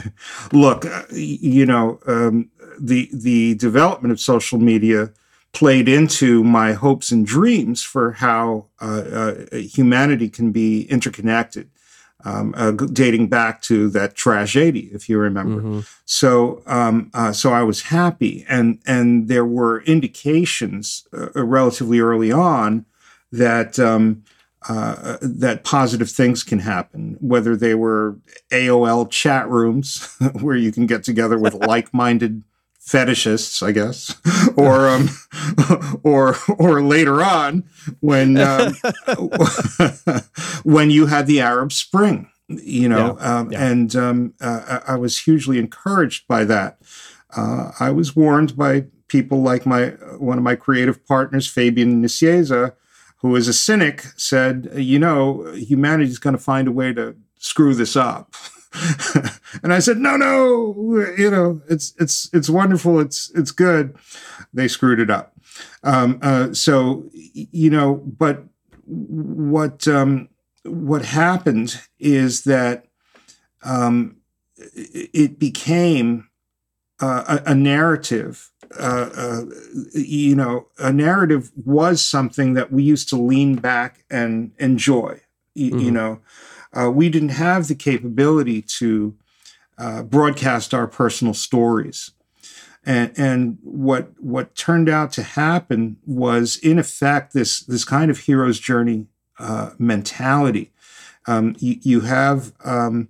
[0.52, 5.12] look, uh, you know, um, the the development of social media
[5.54, 9.02] played into my hopes and dreams for how uh,
[9.52, 11.70] uh, humanity can be interconnected
[12.24, 15.60] um, uh, dating back to that tragedy, if you remember.
[15.60, 15.80] Mm-hmm.
[16.06, 22.32] So, um, uh, so I was happy, and and there were indications uh, relatively early
[22.32, 22.86] on
[23.30, 24.24] that um,
[24.68, 28.16] uh, that positive things can happen, whether they were
[28.50, 32.42] AOL chat rooms where you can get together with like-minded
[32.86, 34.14] fetishists, I guess,
[34.56, 35.08] or um,
[36.02, 37.64] or or later on
[38.00, 38.74] when um,
[40.64, 43.66] when you had the Arab Spring, you know, yeah, um, yeah.
[43.66, 46.78] and um, uh, I was hugely encouraged by that.
[47.36, 52.74] Uh, I was warned by people like my one of my creative partners, Fabian Nicieza,
[53.18, 57.16] who is a cynic, said, "You know, humanity is going to find a way to
[57.38, 58.34] screw this up."
[59.62, 63.00] and I said, "No, no, you know, it's it's it's wonderful.
[63.00, 63.96] It's it's good."
[64.52, 65.34] They screwed it up.
[65.82, 68.44] Um, uh, so you know, but
[68.86, 70.28] what um,
[70.64, 72.86] what happened is that
[73.62, 74.16] um,
[74.56, 76.28] it became
[77.00, 78.50] uh, a, a, narrative.
[78.78, 79.42] Uh, uh,
[79.94, 85.20] you know, a narrative was something that we used to lean back and enjoy.
[85.56, 85.78] Y- mm-hmm.
[85.78, 86.20] You know,
[86.74, 89.14] uh, we didn't have the capability to
[89.78, 92.10] uh, broadcast our personal stories.
[92.86, 98.18] And, and what what turned out to happen was, in effect, this this kind of
[98.20, 99.06] hero's journey
[99.38, 100.70] uh, mentality.
[101.26, 103.08] Um, you, you, have, um,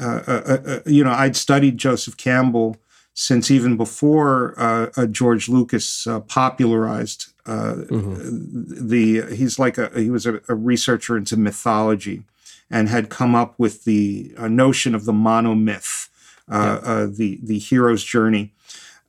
[0.00, 2.78] uh, uh, uh, uh you know, I'd studied Joseph Campbell
[3.12, 8.88] since even before George Lucas popularized mm-hmm.
[8.88, 9.36] the.
[9.36, 12.24] He's like a he was a, a researcher into mythology
[12.70, 16.08] and had come up with the uh, notion of the monomyth,
[16.48, 16.88] uh, yeah.
[16.88, 18.54] uh, the the hero's journey,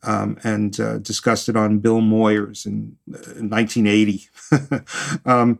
[0.03, 4.29] um, and uh, discussed it on Bill Moyers in, in 1980.
[5.25, 5.59] um,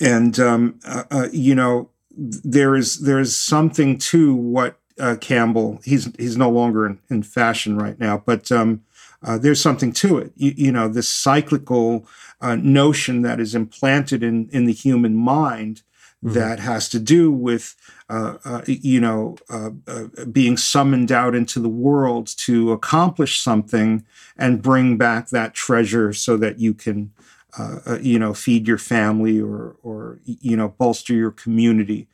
[0.00, 4.78] and um, uh, uh, you know, there is there is something to what
[5.20, 5.80] Campbell.
[5.84, 8.82] He's he's no longer in, in fashion right now, but um,
[9.22, 10.32] there's something to it.
[10.36, 12.06] You, you know, this cyclical
[12.42, 15.82] notion that is implanted in in the human mind
[16.26, 16.38] mm-hmm.
[16.38, 17.76] that has to do with,
[18.10, 24.04] uh, uh, you know, uh, uh, being summoned out into the world to accomplish something
[24.36, 27.12] and bring back that treasure so that you can,
[27.58, 32.08] uh, uh, you know, feed your family or, or you know, bolster your community,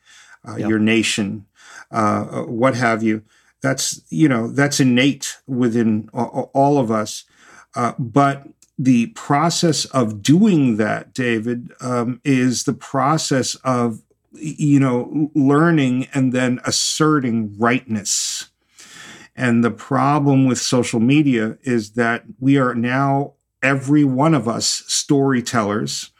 [0.47, 0.69] yep.
[0.69, 1.45] your nation,
[1.89, 3.23] what have you.
[3.61, 7.23] That's you know that's innate within all of us,
[7.97, 8.45] but
[8.77, 14.01] the process of doing that, David, um, is the process of,
[14.31, 18.49] you know, learning and then asserting rightness.
[19.35, 24.83] And the problem with social media is that we are now, every one of us,
[24.87, 26.11] storytellers.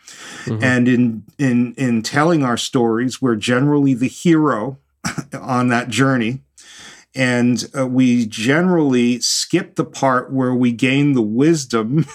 [0.45, 0.63] Mm-hmm.
[0.63, 4.77] And in, in, in telling our stories, we're generally the hero
[5.33, 6.41] on that journey
[7.15, 12.05] and uh, we generally skip the part where we gain the wisdom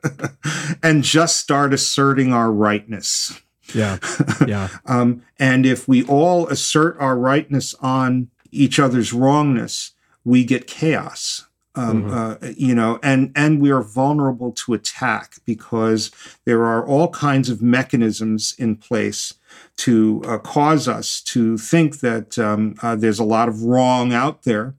[0.82, 3.40] and just start asserting our rightness.
[3.74, 3.98] Yeah.
[4.46, 4.68] Yeah.
[4.86, 9.92] um, and if we all assert our rightness on each other's wrongness,
[10.24, 11.46] we get chaos.
[11.78, 12.44] Um, mm-hmm.
[12.46, 16.10] uh, you know, and and we are vulnerable to attack because
[16.46, 19.34] there are all kinds of mechanisms in place
[19.76, 24.42] to uh, cause us to think that um, uh, there's a lot of wrong out
[24.44, 24.74] there.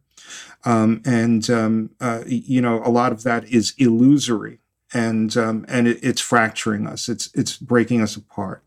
[0.66, 4.60] Um, and, um, uh, you know, a lot of that is illusory
[4.94, 8.64] and, um, and it, it's fracturing us, it's, it's breaking us apart.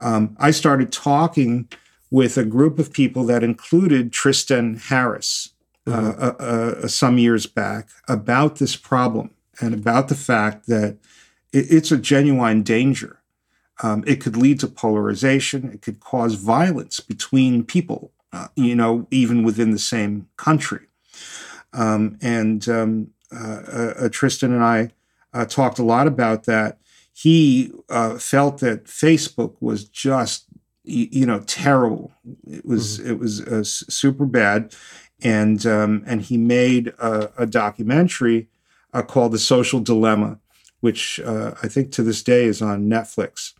[0.00, 1.68] Um, I started talking
[2.10, 5.50] with a group of people that included Tristan Harris
[5.84, 6.22] uh, mm-hmm.
[6.22, 9.30] Uh, uh, some years back about this problem
[9.60, 10.96] and about the fact that
[11.52, 13.21] it, it's a genuine danger
[13.82, 15.70] um, it could lead to polarization.
[15.72, 20.86] It could cause violence between people, uh, you know, even within the same country.
[21.72, 23.62] Um, and um, uh,
[23.98, 24.90] uh, Tristan and I
[25.34, 26.78] uh, talked a lot about that.
[27.12, 30.46] He uh, felt that Facebook was just
[30.84, 32.12] you know terrible.
[32.46, 33.10] It was mm-hmm.
[33.10, 34.74] it was uh, super bad,
[35.22, 38.48] and um, and he made a, a documentary
[38.92, 40.38] uh, called The Social Dilemma,
[40.80, 43.54] which uh, I think to this day is on Netflix.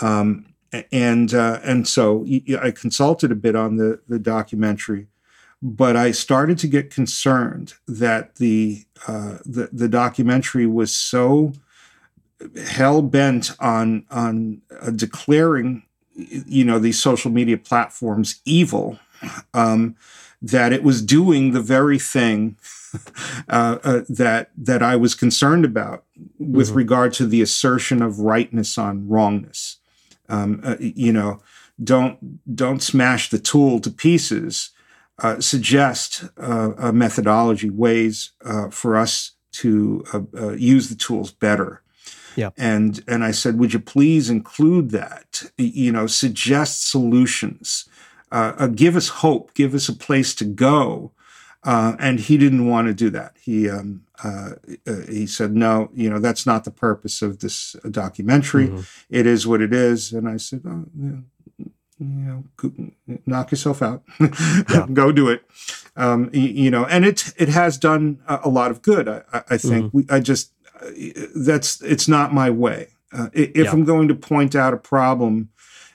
[0.00, 0.46] Um,
[0.92, 2.26] and uh, and so
[2.60, 5.06] I consulted a bit on the the documentary,
[5.62, 11.52] but I started to get concerned that the uh, the, the documentary was so
[12.68, 15.82] hell bent on on uh, declaring
[16.14, 18.98] you know these social media platforms evil
[19.54, 19.96] um,
[20.42, 22.56] that it was doing the very thing
[23.48, 26.04] uh, uh, that that I was concerned about
[26.38, 26.76] with mm-hmm.
[26.76, 29.75] regard to the assertion of rightness on wrongness.
[30.28, 31.40] Um, uh, you know,
[31.82, 32.18] don't
[32.54, 34.70] don't smash the tool to pieces.
[35.18, 40.04] Uh, suggest uh, a methodology, ways uh, for us to
[40.58, 41.82] use the tools better.
[42.36, 42.50] Yeah.
[42.56, 45.42] And and I said, would you please include that?
[45.56, 47.88] You know, suggest solutions,
[48.30, 51.12] uh, uh, give us hope, give us a place to go.
[51.66, 53.36] Uh, and he didn't want to do that.
[53.40, 54.50] He um, uh,
[54.86, 58.68] uh, he said, no, you know, that's not the purpose of this documentary.
[58.68, 58.80] Mm-hmm.
[59.10, 60.12] It is what it is.
[60.12, 61.66] And I said, oh, yeah,
[61.98, 64.86] you know, knock yourself out, yeah.
[64.92, 65.42] go do it.
[65.96, 69.08] Um, you, know, and it it has done a, lot of good.
[69.08, 69.96] I, I think mm-hmm.
[69.96, 70.52] we, I just
[71.34, 72.88] that's it's not my way.
[73.12, 73.72] Uh, if yeah.
[73.72, 75.48] I'm going to point out a problem,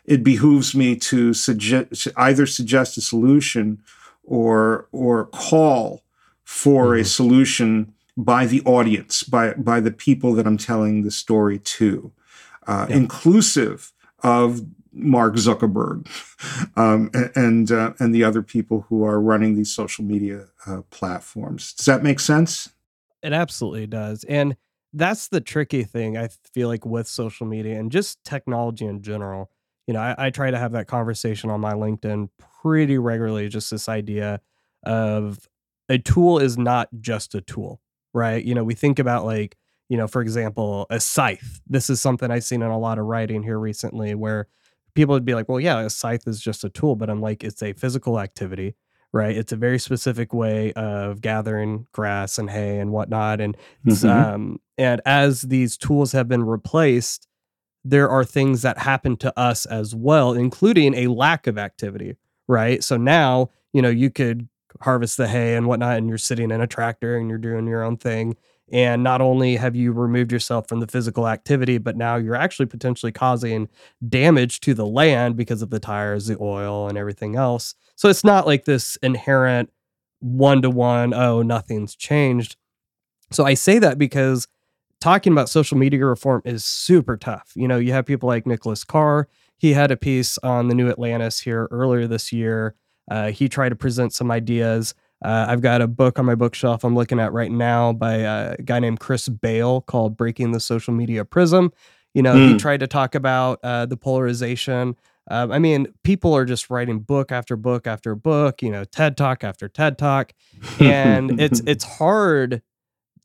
[0.06, 3.82] it behooves me to suggest either suggest a solution
[4.24, 6.04] or or call
[6.44, 7.02] for mm-hmm.
[7.02, 12.12] a solution by the audience, by by the people that I'm telling the story to,
[12.68, 12.96] uh, yeah.
[12.96, 13.94] inclusive
[14.24, 14.62] of
[14.94, 16.08] Mark Zuckerberg
[16.76, 21.74] um, and uh, and the other people who are running these social media uh, platforms.
[21.74, 22.70] Does that make sense?
[23.24, 24.56] It absolutely does, and
[24.94, 29.50] that's the tricky thing I feel like with social media and just technology in general.
[29.88, 32.30] You know, I, I, try to have that conversation on my LinkedIn
[32.62, 34.40] pretty regularly, just this idea
[34.84, 35.40] of
[35.90, 37.82] a tool is not just a tool,
[38.14, 38.44] right?
[38.44, 39.58] You know, we think about like,
[39.90, 41.62] you know, for example, a scythe.
[41.68, 44.48] This is something I've seen in a lot of writing here recently where
[44.94, 47.44] people would be like, well, yeah, a scythe is just a tool, but I'm like,
[47.44, 48.76] it's a physical activity
[49.14, 49.36] right?
[49.36, 53.42] It's a very specific way of gathering grass and hay and whatnot.
[53.42, 54.08] And mm-hmm.
[54.08, 57.28] um, and as these tools have been replaced,
[57.84, 62.16] there are things that happen to us as well, including a lack of activity,
[62.48, 62.84] right?
[62.84, 64.48] So now, you know, you could
[64.82, 67.84] harvest the hay and whatnot, and you're sitting in a tractor and you're doing your
[67.84, 68.36] own thing.
[68.72, 72.68] And not only have you removed yourself from the physical activity, but now you're actually
[72.68, 73.68] potentially causing
[74.08, 77.76] damage to the land because of the tires, the oil, and everything else.
[77.96, 79.72] So it's not like this inherent
[80.20, 82.56] one to one, oh, nothing's changed.
[83.32, 84.48] So I say that because
[85.02, 87.52] talking about social media reform is super tough.
[87.56, 89.28] You know, you have people like Nicholas Carr.
[89.58, 92.76] He had a piece on the New Atlantis here earlier this year.
[93.10, 94.94] Uh, he tried to present some ideas.
[95.24, 98.58] Uh, I've got a book on my bookshelf I'm looking at right now by a
[98.58, 101.72] guy named Chris Bail called Breaking the Social Media Prism.
[102.14, 102.48] You know, mm.
[102.48, 102.58] he hmm.
[102.58, 104.96] tried to talk about uh, the polarization.
[105.30, 109.16] Um, I mean, people are just writing book after book after book, you know, TED
[109.16, 110.34] Talk after TED Talk.
[110.80, 112.62] And it's it's hard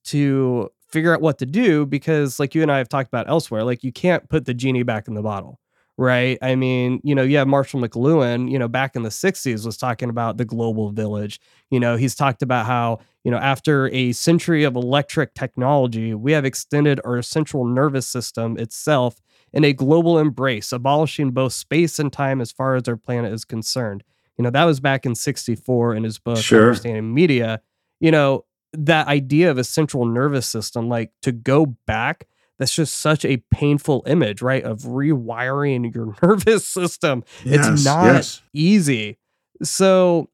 [0.05, 3.65] to figure out what to do because like you and I have talked about elsewhere,
[3.65, 5.61] like you can't put the genie back in the bottle
[5.99, 6.39] right?
[6.43, 9.77] I mean, you know, you have Marshall McLuhan, you know, back in the 60s was
[9.77, 11.41] talking about the global village.
[11.71, 16.33] You know, he's talked about how, you know, after a century of electric technology, we
[16.33, 19.23] have extended our central nervous system itself
[19.53, 23.45] in a global embrace, abolishing both space and time as far as our planet is
[23.45, 24.05] concerned.
[24.37, 26.65] You know, that was back in 64 in his book, sure.
[26.65, 27.63] Understanding Media.
[28.01, 28.45] You know,
[28.85, 32.27] that idea of a central nervous system, like to go back
[32.59, 34.65] that's just such a painful image, right?
[34.65, 37.25] Of rewiring your nervous system.
[37.45, 38.43] Yes, it's not yes.
[38.53, 39.19] easy.
[39.63, 40.31] So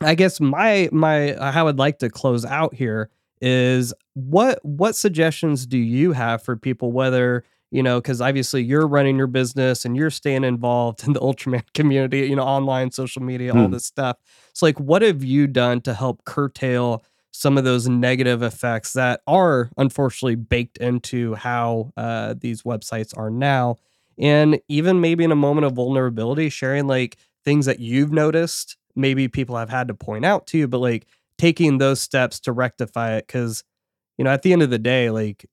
[0.00, 3.10] I guess my my uh, how I'd like to close out here
[3.40, 8.86] is what what suggestions do you have for people whether you know because obviously you're
[8.86, 13.22] running your business and you're staying involved in the ultraman community you know online social
[13.22, 13.72] media all hmm.
[13.72, 14.16] this stuff
[14.54, 19.20] so like what have you done to help curtail some of those negative effects that
[19.26, 23.76] are unfortunately baked into how uh, these websites are now.
[24.18, 29.28] And even maybe in a moment of vulnerability, sharing like things that you've noticed, maybe
[29.28, 31.06] people have had to point out to you, but like
[31.36, 33.28] taking those steps to rectify it.
[33.28, 33.62] Cause,
[34.16, 35.46] you know, at the end of the day, like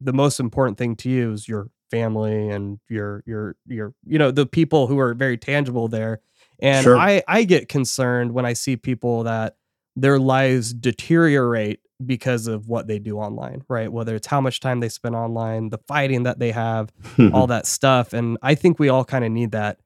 [0.00, 4.30] the most important thing to you is your family and your, your, your, you know,
[4.30, 6.20] the people who are very tangible there.
[6.60, 6.96] And sure.
[6.96, 9.56] I, I get concerned when I see people that
[9.96, 13.92] their lives deteriorate because of what they do online, right?
[13.92, 16.92] Whether it's how much time they spend online, the fighting that they have,
[17.32, 18.12] all that stuff.
[18.12, 19.78] And I think we all kind of need that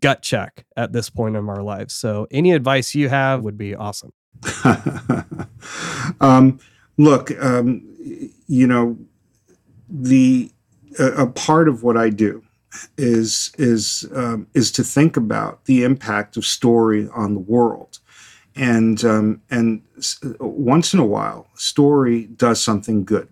[0.00, 1.94] gut check at this point in our lives.
[1.94, 4.12] So any advice you have would be awesome.
[6.20, 6.58] um,
[6.96, 7.82] look, um,
[8.46, 8.96] you know,
[9.88, 10.50] the
[10.98, 12.42] a, a, part of what I do
[12.96, 17.98] is is um, is to think about the impact of story on the world,
[18.60, 19.82] and um, and
[20.38, 23.26] once in a while, story does something good.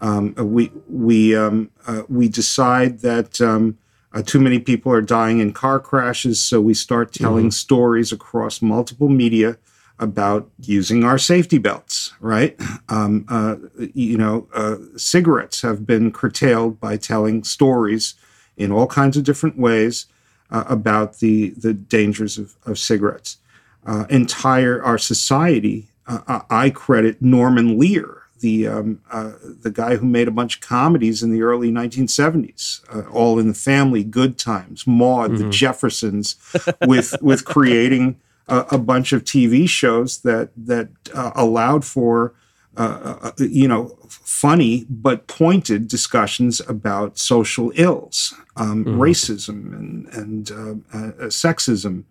[0.00, 3.76] Um, we we um, uh, we decide that um,
[4.12, 7.50] uh, too many people are dying in car crashes, so we start telling mm-hmm.
[7.50, 9.58] stories across multiple media
[9.98, 12.58] about using our safety belts, right?
[12.88, 13.56] Um, uh,
[13.94, 18.14] you know, uh, cigarettes have been curtailed by telling stories
[18.56, 20.06] in all kinds of different ways
[20.52, 23.38] uh, about the the dangers of, of cigarettes.
[23.84, 30.06] Uh, entire our society, uh, I credit Norman Lear, the um, uh, the guy who
[30.06, 32.80] made a bunch of comedies in the early 1970s,
[33.12, 35.44] All in the Family, Good Times, Maude, mm-hmm.
[35.44, 36.36] The Jeffersons,
[36.86, 42.34] with with creating a, a bunch of TV shows that that uh, allowed for
[42.76, 49.00] uh, uh, you know funny but pointed discussions about social ills, um, mm-hmm.
[49.00, 52.04] racism and and uh, uh, sexism,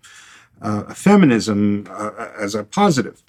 [0.62, 1.88] uh, feminism
[2.40, 3.24] as a positive.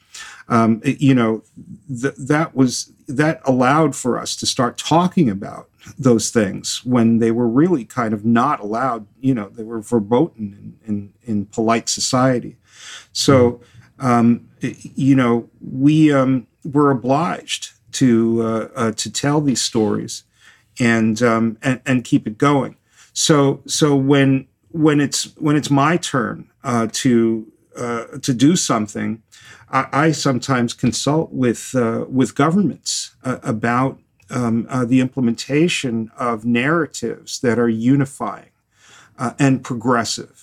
[0.48, 1.42] Um, you know,
[1.88, 5.68] th- that was that allowed for us to start talking about
[5.98, 9.06] those things when they were really kind of not allowed.
[9.20, 12.56] You know, they were verboten in, in, in polite society.
[13.12, 13.60] So,
[13.98, 20.24] um, you know, we um, were obliged to uh, uh, to tell these stories
[20.80, 22.76] and, um, and and keep it going.
[23.12, 29.22] So so when when it's when it's my turn uh, to uh, to do something,
[29.70, 33.98] I, I sometimes consult with uh, with governments uh, about
[34.30, 38.48] um, the implementation of narratives that are unifying
[39.38, 40.42] and progressive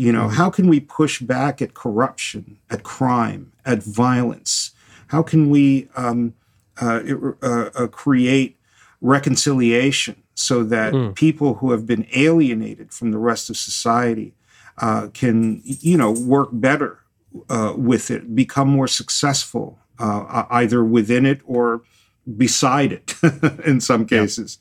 [0.00, 0.36] you know, mm-hmm.
[0.36, 4.70] how can we push back at corruption, at crime, at violence?
[5.08, 6.32] How can we um,
[6.80, 7.02] uh,
[7.42, 8.56] uh, uh, create
[9.02, 11.14] reconciliation so that mm.
[11.14, 14.34] people who have been alienated from the rest of society
[14.78, 17.00] uh, can, you know, work better
[17.48, 21.82] uh, with it, become more successful, uh, either within it or
[22.36, 23.14] beside it,
[23.66, 24.58] in some cases,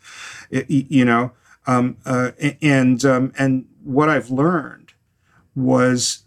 [0.50, 0.62] yeah.
[0.68, 1.32] it, you know.
[1.68, 1.98] Um,
[2.62, 4.94] and um, and what I've learned
[5.56, 6.24] was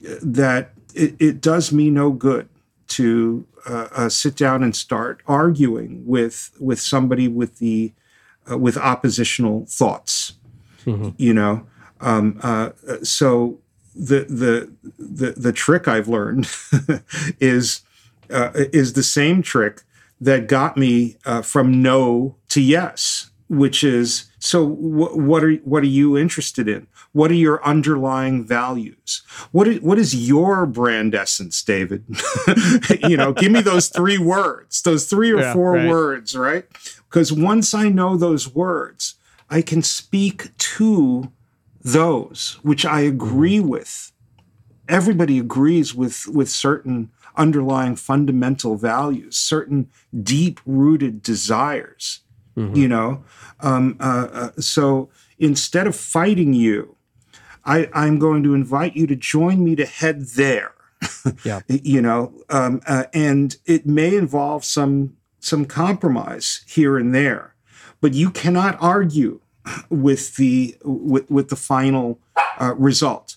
[0.00, 2.48] that it, it does me no good
[2.88, 7.92] to uh, uh, sit down and start arguing with with somebody with the
[8.50, 10.34] uh, with oppositional thoughts.
[10.84, 11.10] Mm-hmm.
[11.16, 11.66] You know,
[12.00, 12.70] um, uh,
[13.02, 13.58] so
[13.94, 16.48] the the the the trick I've learned
[17.40, 17.82] is
[18.30, 19.82] uh, is the same trick
[20.20, 24.64] that got me uh, from no to yes, which is so.
[24.64, 26.86] what are what are you interested in?
[27.12, 29.22] What are your underlying values?
[29.50, 32.04] What is, what is your brand essence, David?
[33.08, 35.88] you know, give me those three words, those three or yeah, four right.
[35.88, 36.66] words, right?
[37.08, 39.14] Because once I know those words,
[39.50, 41.32] I can speak to
[41.80, 44.12] those which I agree with.
[44.88, 49.88] Everybody agrees with with certain underlying fundamental values, certain
[50.22, 52.20] deep rooted desires.
[52.56, 52.74] Mm-hmm.
[52.74, 53.24] You know,
[53.60, 56.96] um, uh, uh, so instead of fighting you
[57.68, 60.72] I, I'm going to invite you to join me to head there.
[61.44, 61.60] yeah.
[61.68, 67.54] you know, um, uh, and it may involve some some compromise here and there,
[68.00, 69.40] but you cannot argue
[69.90, 72.18] with the with, with the final
[72.60, 73.36] uh, result,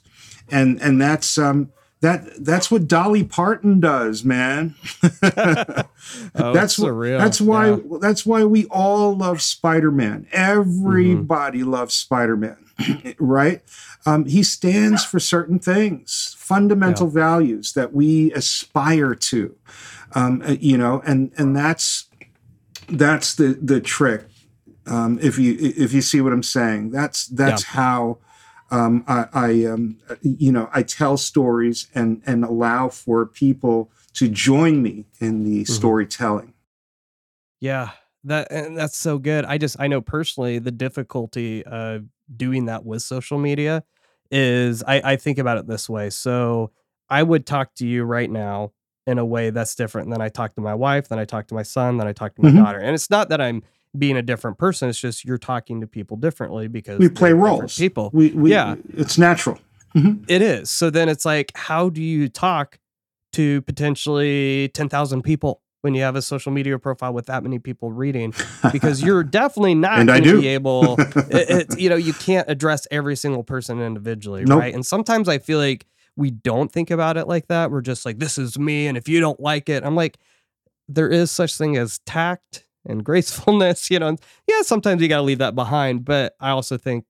[0.49, 1.71] and and that's um,
[2.01, 4.75] that that's what Dolly Parton does, man.
[5.03, 5.13] oh,
[6.51, 7.19] that's surreal.
[7.19, 7.97] That's why yeah.
[8.01, 10.27] that's why we all love Spider-Man.
[10.31, 11.69] Everybody mm-hmm.
[11.69, 12.65] loves Spider-Man,
[13.19, 13.61] right?
[14.05, 17.13] Um, he stands for certain things, fundamental yeah.
[17.13, 19.55] values that we aspire to,
[20.13, 22.05] um, uh, you know, and and that's
[22.87, 24.25] that's the the trick.
[24.85, 27.71] Um, if you if you see what I'm saying, that's that's yeah.
[27.71, 28.17] how
[28.71, 34.27] um, I, I um, you know I tell stories and and allow for people to
[34.27, 35.73] join me in the mm-hmm.
[35.73, 36.53] storytelling.
[37.59, 37.91] Yeah,
[38.23, 39.45] that and that's so good.
[39.45, 42.05] I just I know personally the difficulty of
[42.35, 43.83] doing that with social media
[44.31, 46.09] is I, I think about it this way.
[46.09, 46.71] So
[47.09, 48.71] I would talk to you right now
[49.07, 51.55] in a way that's different than I talk to my wife, then I talk to
[51.55, 52.63] my son, then I talk to my mm-hmm.
[52.63, 52.79] daughter.
[52.79, 53.63] And it's not that I'm
[53.97, 54.89] being a different person.
[54.89, 57.77] It's just you're talking to people differently because we play roles.
[57.77, 59.59] People, we, we, yeah, it's natural.
[59.95, 60.23] Mm-hmm.
[60.27, 60.69] It is.
[60.69, 62.79] So then it's like, how do you talk
[63.33, 67.59] to potentially ten thousand people when you have a social media profile with that many
[67.59, 68.33] people reading
[68.71, 72.87] because you're definitely not going to be able it, it- you know you can't address
[72.91, 74.59] every single person individually Nope.
[74.59, 75.85] right and sometimes i feel like
[76.15, 77.71] we don't think about it like that.
[77.71, 80.17] We're just like this is me and if you don't like it i'm like
[80.87, 84.15] there is such thing as tact and gracefulness you know?
[84.47, 87.05] Yeah sometimes you got to leave that behind but i also think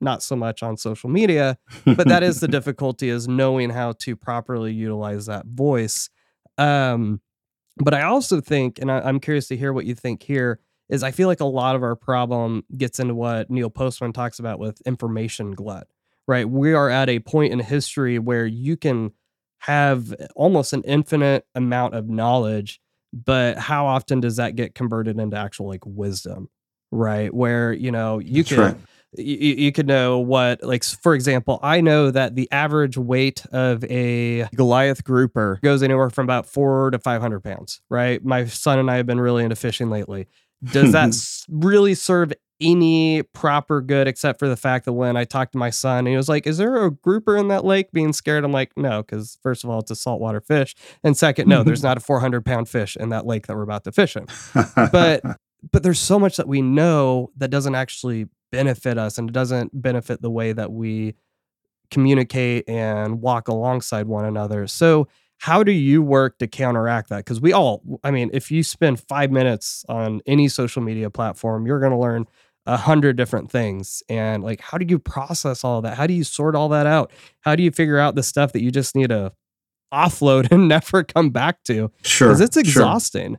[0.00, 4.16] not so much on social media but that is the difficulty is knowing how to
[4.16, 6.10] properly utilize that voice.
[6.58, 7.20] Um
[7.78, 11.02] but i also think and I, i'm curious to hear what you think here is
[11.02, 14.58] i feel like a lot of our problem gets into what neil postman talks about
[14.58, 15.88] with information glut
[16.26, 16.48] right?
[16.48, 19.12] We are at a point in history where you can
[19.60, 22.80] have almost an infinite amount of knowledge
[23.14, 26.48] but how often does that get converted into actual like wisdom
[26.94, 27.34] right?
[27.34, 28.76] Where you know you That's can right.
[29.16, 33.84] you, you could know what like for example i know that the average weight of
[33.84, 38.24] a goliath grouper goes anywhere from about four to 500 pounds right?
[38.24, 40.26] My son and i have been really into fishing lately.
[40.62, 41.14] Does that
[41.48, 45.70] really serve any proper good except for the fact that when i talked to my
[45.70, 48.44] son and he was like is there a grouper in that lake being scared?
[48.44, 51.82] I'm like no because first of all it's a saltwater fish and second no there's
[51.84, 54.26] not a 400 pound fish in that lake that we're about to fish in.
[54.74, 55.22] But
[55.72, 59.70] but there's so much that we know that doesn't actually benefit us and it doesn't
[59.80, 61.14] benefit the way that we
[61.90, 64.66] communicate and walk alongside one another.
[64.66, 65.08] So
[65.38, 67.18] how do you work to counteract that?
[67.18, 71.66] Because we all i mean if you spend five minutes on any social media platform
[71.66, 72.26] you're going to learn
[72.66, 76.24] a hundred different things and like how do you process all that how do you
[76.24, 77.10] sort all that out
[77.40, 79.30] how do you figure out the stuff that you just need to
[79.92, 82.28] offload and never come back to sure.
[82.28, 82.60] because it's sure.
[82.62, 83.36] exhausting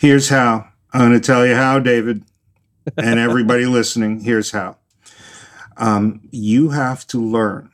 [0.00, 0.68] Here's how.
[0.92, 2.22] I'm going to tell you how, David,
[2.96, 4.20] and everybody listening.
[4.20, 4.76] Here's how.
[5.76, 7.70] Um, you have to learn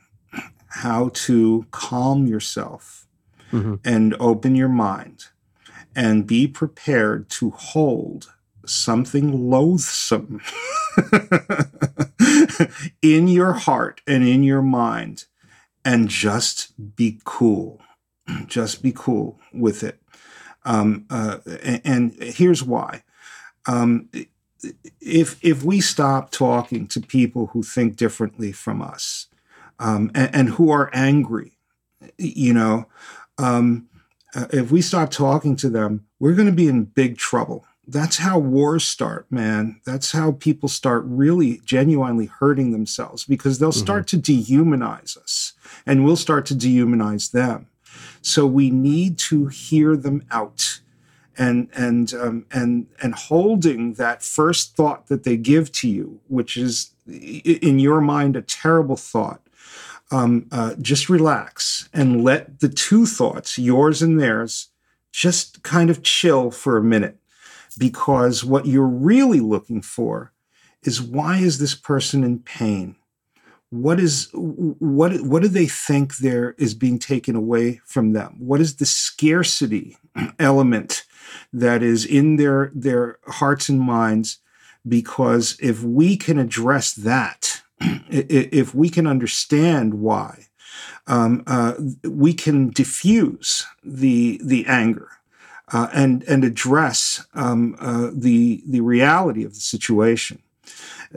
[0.67, 3.07] how to calm yourself
[3.51, 3.79] Mhm.
[3.85, 5.25] and open your mind
[5.95, 8.33] and be prepared to hold
[8.65, 10.41] something loathsome
[13.01, 15.25] in your heart and in your mind
[15.85, 17.79] and just be cool.
[18.47, 20.01] Just be cool with it.
[20.65, 23.03] Um, uh, and, and here's why.
[23.67, 24.09] Um,
[24.99, 29.27] if if we stop talking to people who think differently from us
[29.79, 31.59] um, and, and who are angry,
[32.17, 32.87] you know,
[33.37, 33.87] um,
[34.33, 37.63] uh, if we stop talking to them, we're going to be in big trouble.
[37.87, 39.79] That's how wars start, man.
[39.85, 45.53] That's how people start really genuinely hurting themselves because they'll start to dehumanize us
[45.85, 47.67] and we'll start to dehumanize them.
[48.21, 50.79] So we need to hear them out
[51.37, 56.57] and and um, and and holding that first thought that they give to you, which
[56.57, 59.41] is in your mind a terrible thought.
[60.11, 64.69] Um, uh, just relax and let the two thoughts, yours and theirs,
[65.11, 67.17] just kind of chill for a minute,
[67.77, 70.31] because what you're really looking for
[70.83, 72.95] is why is this person in pain?
[73.69, 78.35] What is what what do they think there is being taken away from them?
[78.37, 79.97] What is the scarcity
[80.39, 81.03] element
[81.51, 84.39] that is in their their hearts and minds?
[84.87, 90.45] Because if we can address that, if we can understand why,
[91.07, 91.73] um, uh,
[92.03, 95.09] we can diffuse the the anger
[95.73, 100.41] uh, and and address um, uh, the the reality of the situation.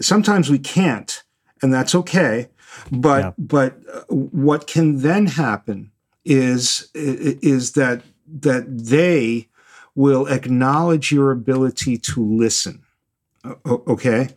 [0.01, 1.23] Sometimes we can't,
[1.63, 2.49] and that's okay.
[2.91, 3.33] But Yeah.
[3.39, 5.91] but uh, what can then happen
[6.25, 8.03] is is that
[8.41, 9.49] that they
[9.95, 12.83] will acknowledge your ability to listen.
[13.67, 14.29] Okay,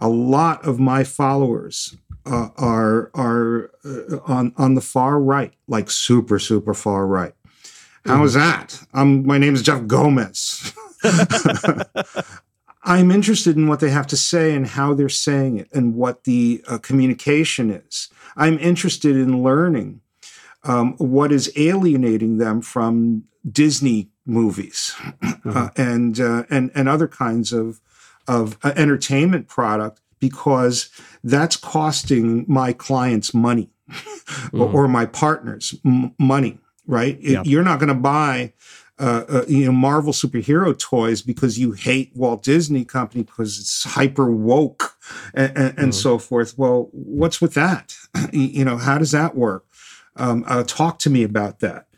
[0.00, 5.90] a lot of my followers uh, are are uh, on on the far right, like
[5.90, 7.34] super super far right.
[8.06, 8.80] How is that?
[8.94, 10.72] Um, my name is Jeff Gomez.
[12.82, 16.24] I'm interested in what they have to say and how they're saying it and what
[16.24, 18.08] the uh, communication is.
[18.36, 20.00] I'm interested in learning
[20.62, 24.94] um, what is alienating them from Disney movies
[25.44, 27.80] uh, and uh, and and other kinds of
[28.28, 30.90] of uh, entertainment product because
[31.22, 33.70] that's costing my clients money
[34.52, 36.58] or, or my partners m- money.
[36.86, 37.18] Right?
[37.20, 37.42] It- Yeah.
[37.44, 38.52] You're not going to buy
[38.98, 43.84] uh, uh, you know Marvel superhero toys because you hate Walt Disney Company because it's
[43.84, 44.96] hyper woke
[45.34, 46.56] and, and, and so forth.
[46.56, 47.94] Well, what's with that?
[48.32, 49.66] you know, how does that work?
[50.16, 51.88] Um, uh, talk to me about that.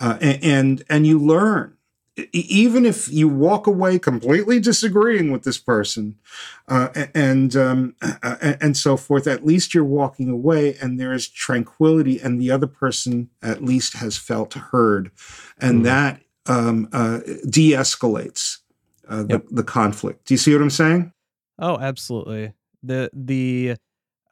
[0.00, 1.74] Uh, a- and and you learn
[2.32, 6.16] even if you walk away completely disagreeing with this person
[6.68, 11.28] uh, and um, uh, and so forth at least you're walking away and there is
[11.28, 15.10] tranquility and the other person at least has felt heard
[15.60, 15.84] and Mhm.
[15.84, 18.58] that um, uh, de-escalates
[19.08, 19.44] uh, the, yep.
[19.50, 20.26] the conflict.
[20.26, 21.12] Do you see what I'm saying?
[21.58, 22.52] Oh, absolutely.
[22.82, 23.76] The the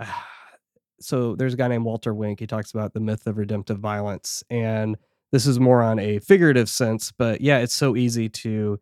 [0.01, 0.07] uh,
[1.01, 2.41] so there's a guy named Walter Wink.
[2.41, 4.97] He talks about the myth of redemptive violence, and
[5.32, 7.12] this is more on a figurative sense.
[7.12, 8.81] But yeah, it's so easy to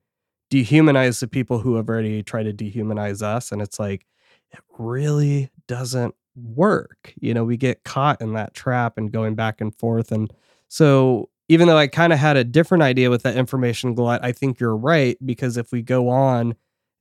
[0.50, 4.06] dehumanize the people who have already tried to dehumanize us, and it's like
[4.52, 7.12] it really doesn't work.
[7.20, 10.32] You know, we get caught in that trap and going back and forth, and
[10.68, 14.32] so even though I kind of had a different idea with that information glut, I
[14.32, 16.54] think you're right because if we go on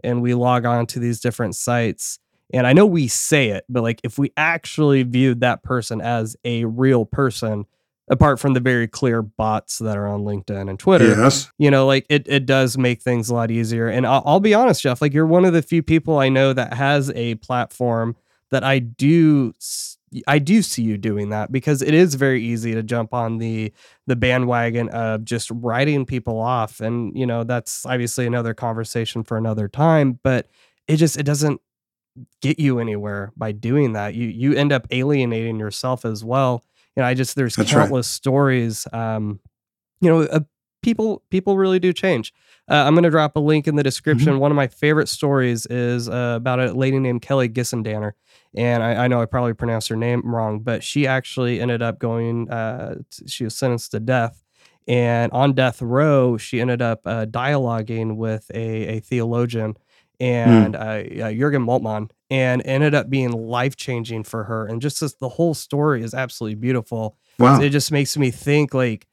[0.04, 2.20] and we log on to these different sites,
[2.54, 6.36] and I know we say it, but like if we actually viewed that person as
[6.44, 7.66] a real person,
[8.14, 11.52] apart from the very clear bots that are on LinkedIn and Twitter, yes.
[11.58, 13.88] you know, like it, it does make things a lot easier.
[13.88, 16.54] And I'll, I'll be honest, Jeff, like you're one of the few people I know
[16.54, 18.16] that has a platform
[18.52, 19.54] that I do
[20.28, 23.74] I do see you doing that because it is very easy to jump on the
[24.06, 29.38] the bandwagon of just writing people off and you know that's obviously another conversation for
[29.38, 30.48] another time but
[30.88, 31.62] it just it doesn't
[32.42, 36.64] get you anywhere by doing that you you end up alienating yourself as well
[36.96, 38.14] you know I just there's that's countless right.
[38.14, 39.40] stories um
[40.02, 40.42] you know uh,
[40.82, 42.34] people people really do change
[42.70, 44.34] uh, I'm going to drop a link in the description.
[44.34, 44.40] Mm-hmm.
[44.40, 48.14] One of my favorite stories is uh, about a lady named Kelly Gissendanner,
[48.56, 52.00] And I, I, know I probably pronounced her name wrong, but she actually ended up
[52.00, 54.42] going, uh, t- she was sentenced to death.
[54.88, 59.76] And on death row, she ended up uh, dialoguing with a, a theologian
[60.20, 61.38] and mm.
[61.38, 64.66] Jurgen Moltmann and ended up being life changing for her.
[64.66, 67.16] And just this, the whole story is absolutely beautiful.
[67.38, 67.62] Wow.
[67.62, 69.06] It just makes me think like,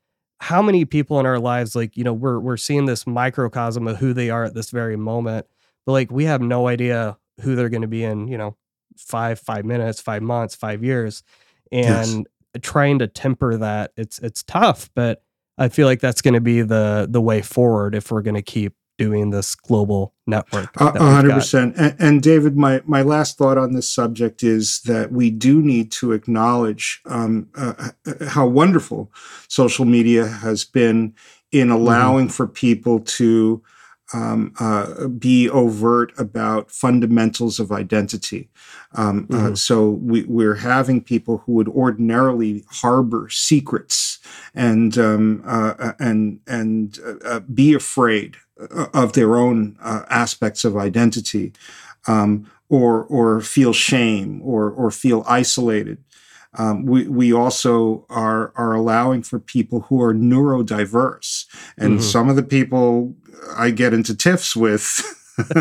[0.43, 3.99] how many people in our lives like you know we're we're seeing this microcosm of
[3.99, 5.47] who they are at this very moment
[5.85, 8.57] but like we have no idea who they're going to be in you know
[8.97, 11.23] five five minutes five months five years
[11.71, 12.63] and yes.
[12.63, 15.23] trying to temper that it's it's tough but
[15.59, 18.41] i feel like that's going to be the the way forward if we're going to
[18.41, 20.68] keep doing this global network.
[20.78, 21.74] A hundred percent.
[21.77, 26.12] And David, my my last thought on this subject is that we do need to
[26.12, 29.10] acknowledge um, uh, uh how wonderful
[29.48, 31.14] social media has been
[31.51, 31.77] in mm-hmm.
[31.77, 32.35] allowing mm-hmm.
[32.35, 33.62] for people to
[34.12, 38.49] um, uh, be overt about fundamentals of identity.
[38.95, 39.53] Um, uh, mm-hmm.
[39.53, 44.19] uh, so we, are having people who would ordinarily harbor secrets
[44.55, 48.37] and um, uh, and and uh, be afraid
[48.93, 51.53] of their own uh, aspects of identity,
[52.07, 55.99] um, or or feel shame or or feel isolated.
[56.55, 61.47] Um, we we also are are allowing for people who are neurodiverse,
[61.77, 62.03] and mm-hmm.
[62.03, 63.15] some of the people
[63.57, 65.17] I get into tiffs with.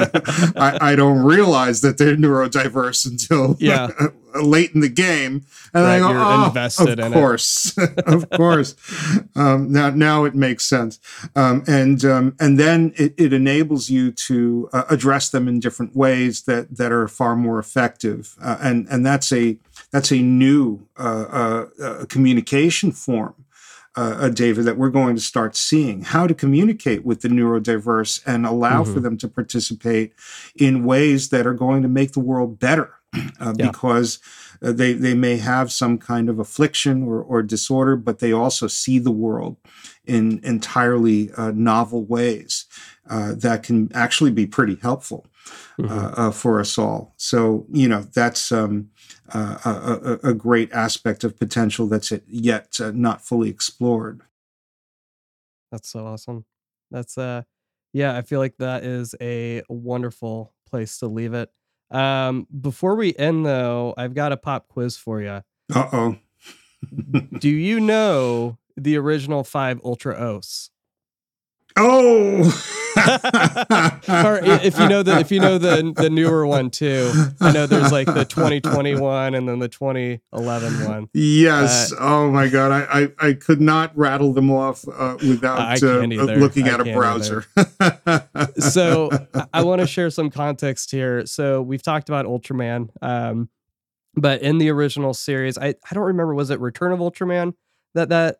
[0.57, 3.89] I, I, don't realize that they're neurodiverse until yeah.
[4.35, 8.75] late in the game, and right, I go, oh, invested of course, of course.
[9.35, 10.99] Um, now, now it makes sense,
[11.35, 15.95] um, and um, and then it, it, enables you to uh, address them in different
[15.95, 19.57] ways that that are far more effective, uh, and and that's a
[19.91, 23.38] that's a new uh, uh, uh communication form
[23.95, 28.21] uh, uh, David, that we're going to start seeing how to communicate with the neurodiverse
[28.25, 28.93] and allow mm-hmm.
[28.93, 30.13] for them to participate
[30.55, 32.93] in ways that are going to make the world better.
[33.39, 33.67] Uh, yeah.
[33.67, 34.19] Because
[34.61, 38.67] uh, they they may have some kind of affliction or, or disorder, but they also
[38.67, 39.55] see the world
[40.05, 42.65] in entirely uh, novel ways
[43.09, 45.25] uh, that can actually be pretty helpful
[45.79, 46.31] mm-hmm.
[46.31, 47.13] for us all.
[47.15, 48.89] So you know that's um,
[49.33, 54.21] a, a, a, great aspect of potential that's yet uh, not fully explored.
[55.71, 56.45] That's so awesome.
[56.91, 57.43] That's uh,
[57.93, 61.49] yeah, I feel like that is a wonderful place to leave it.
[61.91, 65.41] Um, before we end though, I've got a pop quiz for you.
[65.73, 66.17] Uh oh.
[67.39, 70.71] Do you know the original five Ultra O's?
[71.81, 72.41] Oh,
[74.09, 77.65] or if you know the if you know the the newer one too, I know
[77.65, 81.09] there's like the 2021 and then the 2011 one.
[81.13, 81.93] Yes.
[81.93, 85.99] Uh, oh my god, I, I, I could not rattle them off uh, without uh,
[85.99, 87.45] looking at I a browser.
[88.57, 89.09] so
[89.53, 91.25] I want to share some context here.
[91.25, 93.49] So we've talked about Ultraman, um,
[94.15, 97.53] but in the original series, I I don't remember was it Return of Ultraman
[97.93, 98.37] that that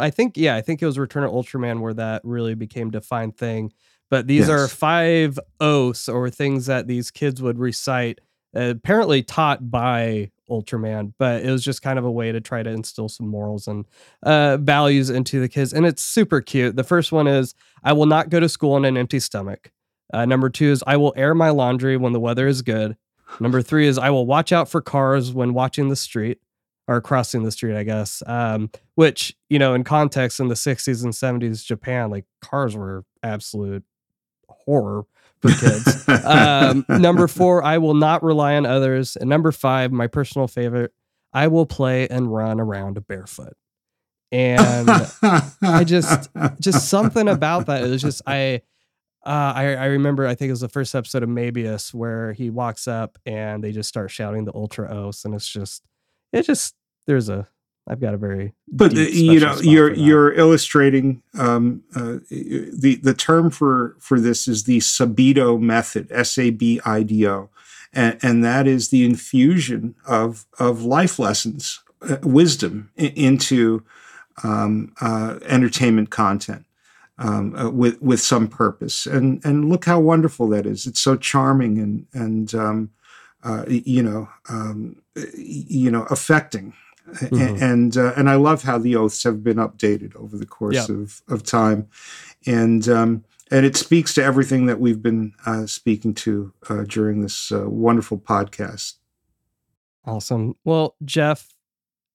[0.00, 3.36] I think yeah, I think it was Return of Ultraman where that really became defined
[3.36, 3.72] thing.
[4.10, 4.50] But these yes.
[4.50, 8.20] are five oaths or things that these kids would recite,
[8.54, 12.62] uh, apparently taught by Ultraman, but it was just kind of a way to try
[12.62, 13.86] to instill some morals and
[14.22, 15.72] uh, values into the kids.
[15.72, 16.76] And it's super cute.
[16.76, 19.72] The first one is I will not go to school on an empty stomach.
[20.12, 22.96] Uh, number two is I will air my laundry when the weather is good.
[23.40, 26.38] Number three is I will watch out for cars when watching the street.
[26.88, 28.22] Or crossing the street, I guess.
[28.26, 33.04] Um, which you know, in context, in the '60s and '70s Japan, like cars were
[33.22, 33.84] absolute
[34.48, 35.04] horror
[35.42, 36.08] for kids.
[36.24, 39.16] um, number four, I will not rely on others.
[39.16, 40.92] And number five, my personal favorite,
[41.32, 43.54] I will play and run around barefoot.
[44.30, 44.88] And
[45.62, 47.84] I just, just something about that.
[47.84, 48.62] It was just I.
[49.24, 52.50] Uh, I, I remember I think it was the first episode of Mebius where he
[52.50, 55.84] walks up and they just start shouting the Ultra Os and it's just
[56.32, 56.74] it just
[57.06, 57.48] there's a
[57.88, 63.14] I've got a very but the, you know you're you're illustrating um, uh, the the
[63.14, 67.50] term for for this is the Sabido method S A B I D O
[67.92, 73.84] and, and that is the infusion of of life lessons uh, wisdom into
[74.42, 76.64] um, uh, entertainment content
[77.18, 79.06] um, uh, with with some purpose.
[79.06, 80.86] And and look how wonderful that is.
[80.86, 82.90] It's so charming and and um,
[83.42, 85.02] uh, you know um,
[85.36, 86.74] you know affecting.
[87.04, 87.62] Mm-hmm.
[87.62, 90.88] And uh, and I love how the oaths have been updated over the course yep.
[90.88, 91.88] of, of time,
[92.46, 97.20] and um, and it speaks to everything that we've been uh, speaking to uh, during
[97.20, 98.94] this uh, wonderful podcast.
[100.06, 100.54] Awesome.
[100.64, 101.48] Well, Jeff,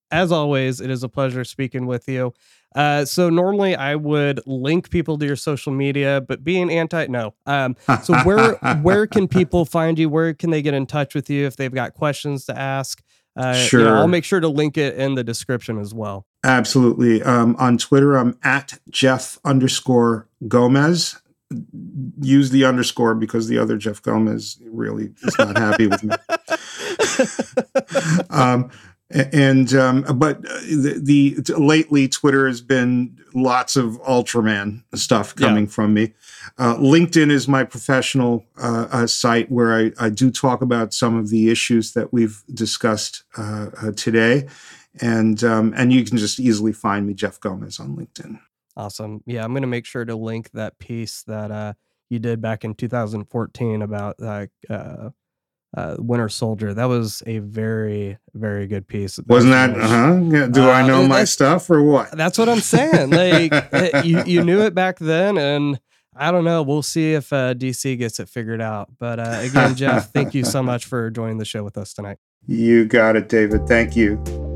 [0.10, 2.34] as always, it is a pleasure speaking with you.
[2.76, 7.34] Uh, so normally I would link people to your social media, but being anti, no.
[7.46, 10.10] Um, so where where can people find you?
[10.10, 13.02] Where can they get in touch with you if they've got questions to ask?
[13.38, 13.82] Uh, sure.
[13.82, 16.26] You know, I'll make sure to link it in the description as well.
[16.44, 17.22] Absolutely.
[17.22, 21.22] Um, on Twitter, I'm at Jeff underscore Gomez.
[22.20, 26.16] Use the underscore because the other Jeff Gomez really is not happy with me.
[28.30, 28.70] um,
[29.10, 35.64] and um, but uh, the, the, lately Twitter has been lots of Ultraman stuff coming
[35.64, 35.70] yeah.
[35.70, 36.14] from me.
[36.58, 41.16] Uh, LinkedIn is my professional uh, uh, site where I, I, do talk about some
[41.16, 44.48] of the issues that we've discussed uh, uh, today,
[45.00, 48.40] and um, and you can just easily find me Jeff Gomez on LinkedIn.
[48.76, 49.24] Awesome.
[49.26, 51.78] Yeah, I'm going to make sure to link that piece that
[52.10, 54.18] you did back in 2014 about
[55.76, 56.74] uh, Winter Soldier.
[56.74, 59.20] That was a very, very good piece.
[59.28, 59.72] Wasn't that?
[59.78, 60.20] Uh huh.
[60.24, 60.48] Yeah.
[60.48, 62.12] Do uh, I know my stuff or what?
[62.12, 63.10] That's what I'm saying.
[63.10, 65.80] Like eh, you, you knew it back then, and
[66.16, 66.64] I don't know.
[66.64, 68.90] We'll see if uh, DC gets it figured out.
[69.00, 72.18] But uh, again, Jeff, thank you so much for joining the show with us tonight.
[72.46, 73.68] You got it, David.
[73.68, 74.47] Thank you.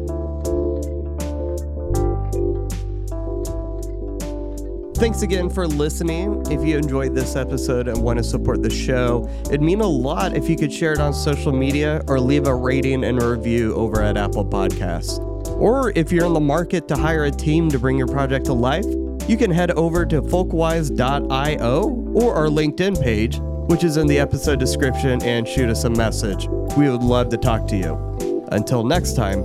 [5.01, 6.45] Thanks again for listening.
[6.51, 10.37] If you enjoyed this episode and want to support the show, it'd mean a lot
[10.37, 13.73] if you could share it on social media or leave a rating and a review
[13.73, 15.17] over at Apple Podcasts.
[15.59, 18.53] Or if you're in the market to hire a team to bring your project to
[18.53, 18.85] life,
[19.27, 23.39] you can head over to folkwise.io or our LinkedIn page,
[23.71, 26.47] which is in the episode description, and shoot us a message.
[26.77, 28.45] We would love to talk to you.
[28.51, 29.41] Until next time,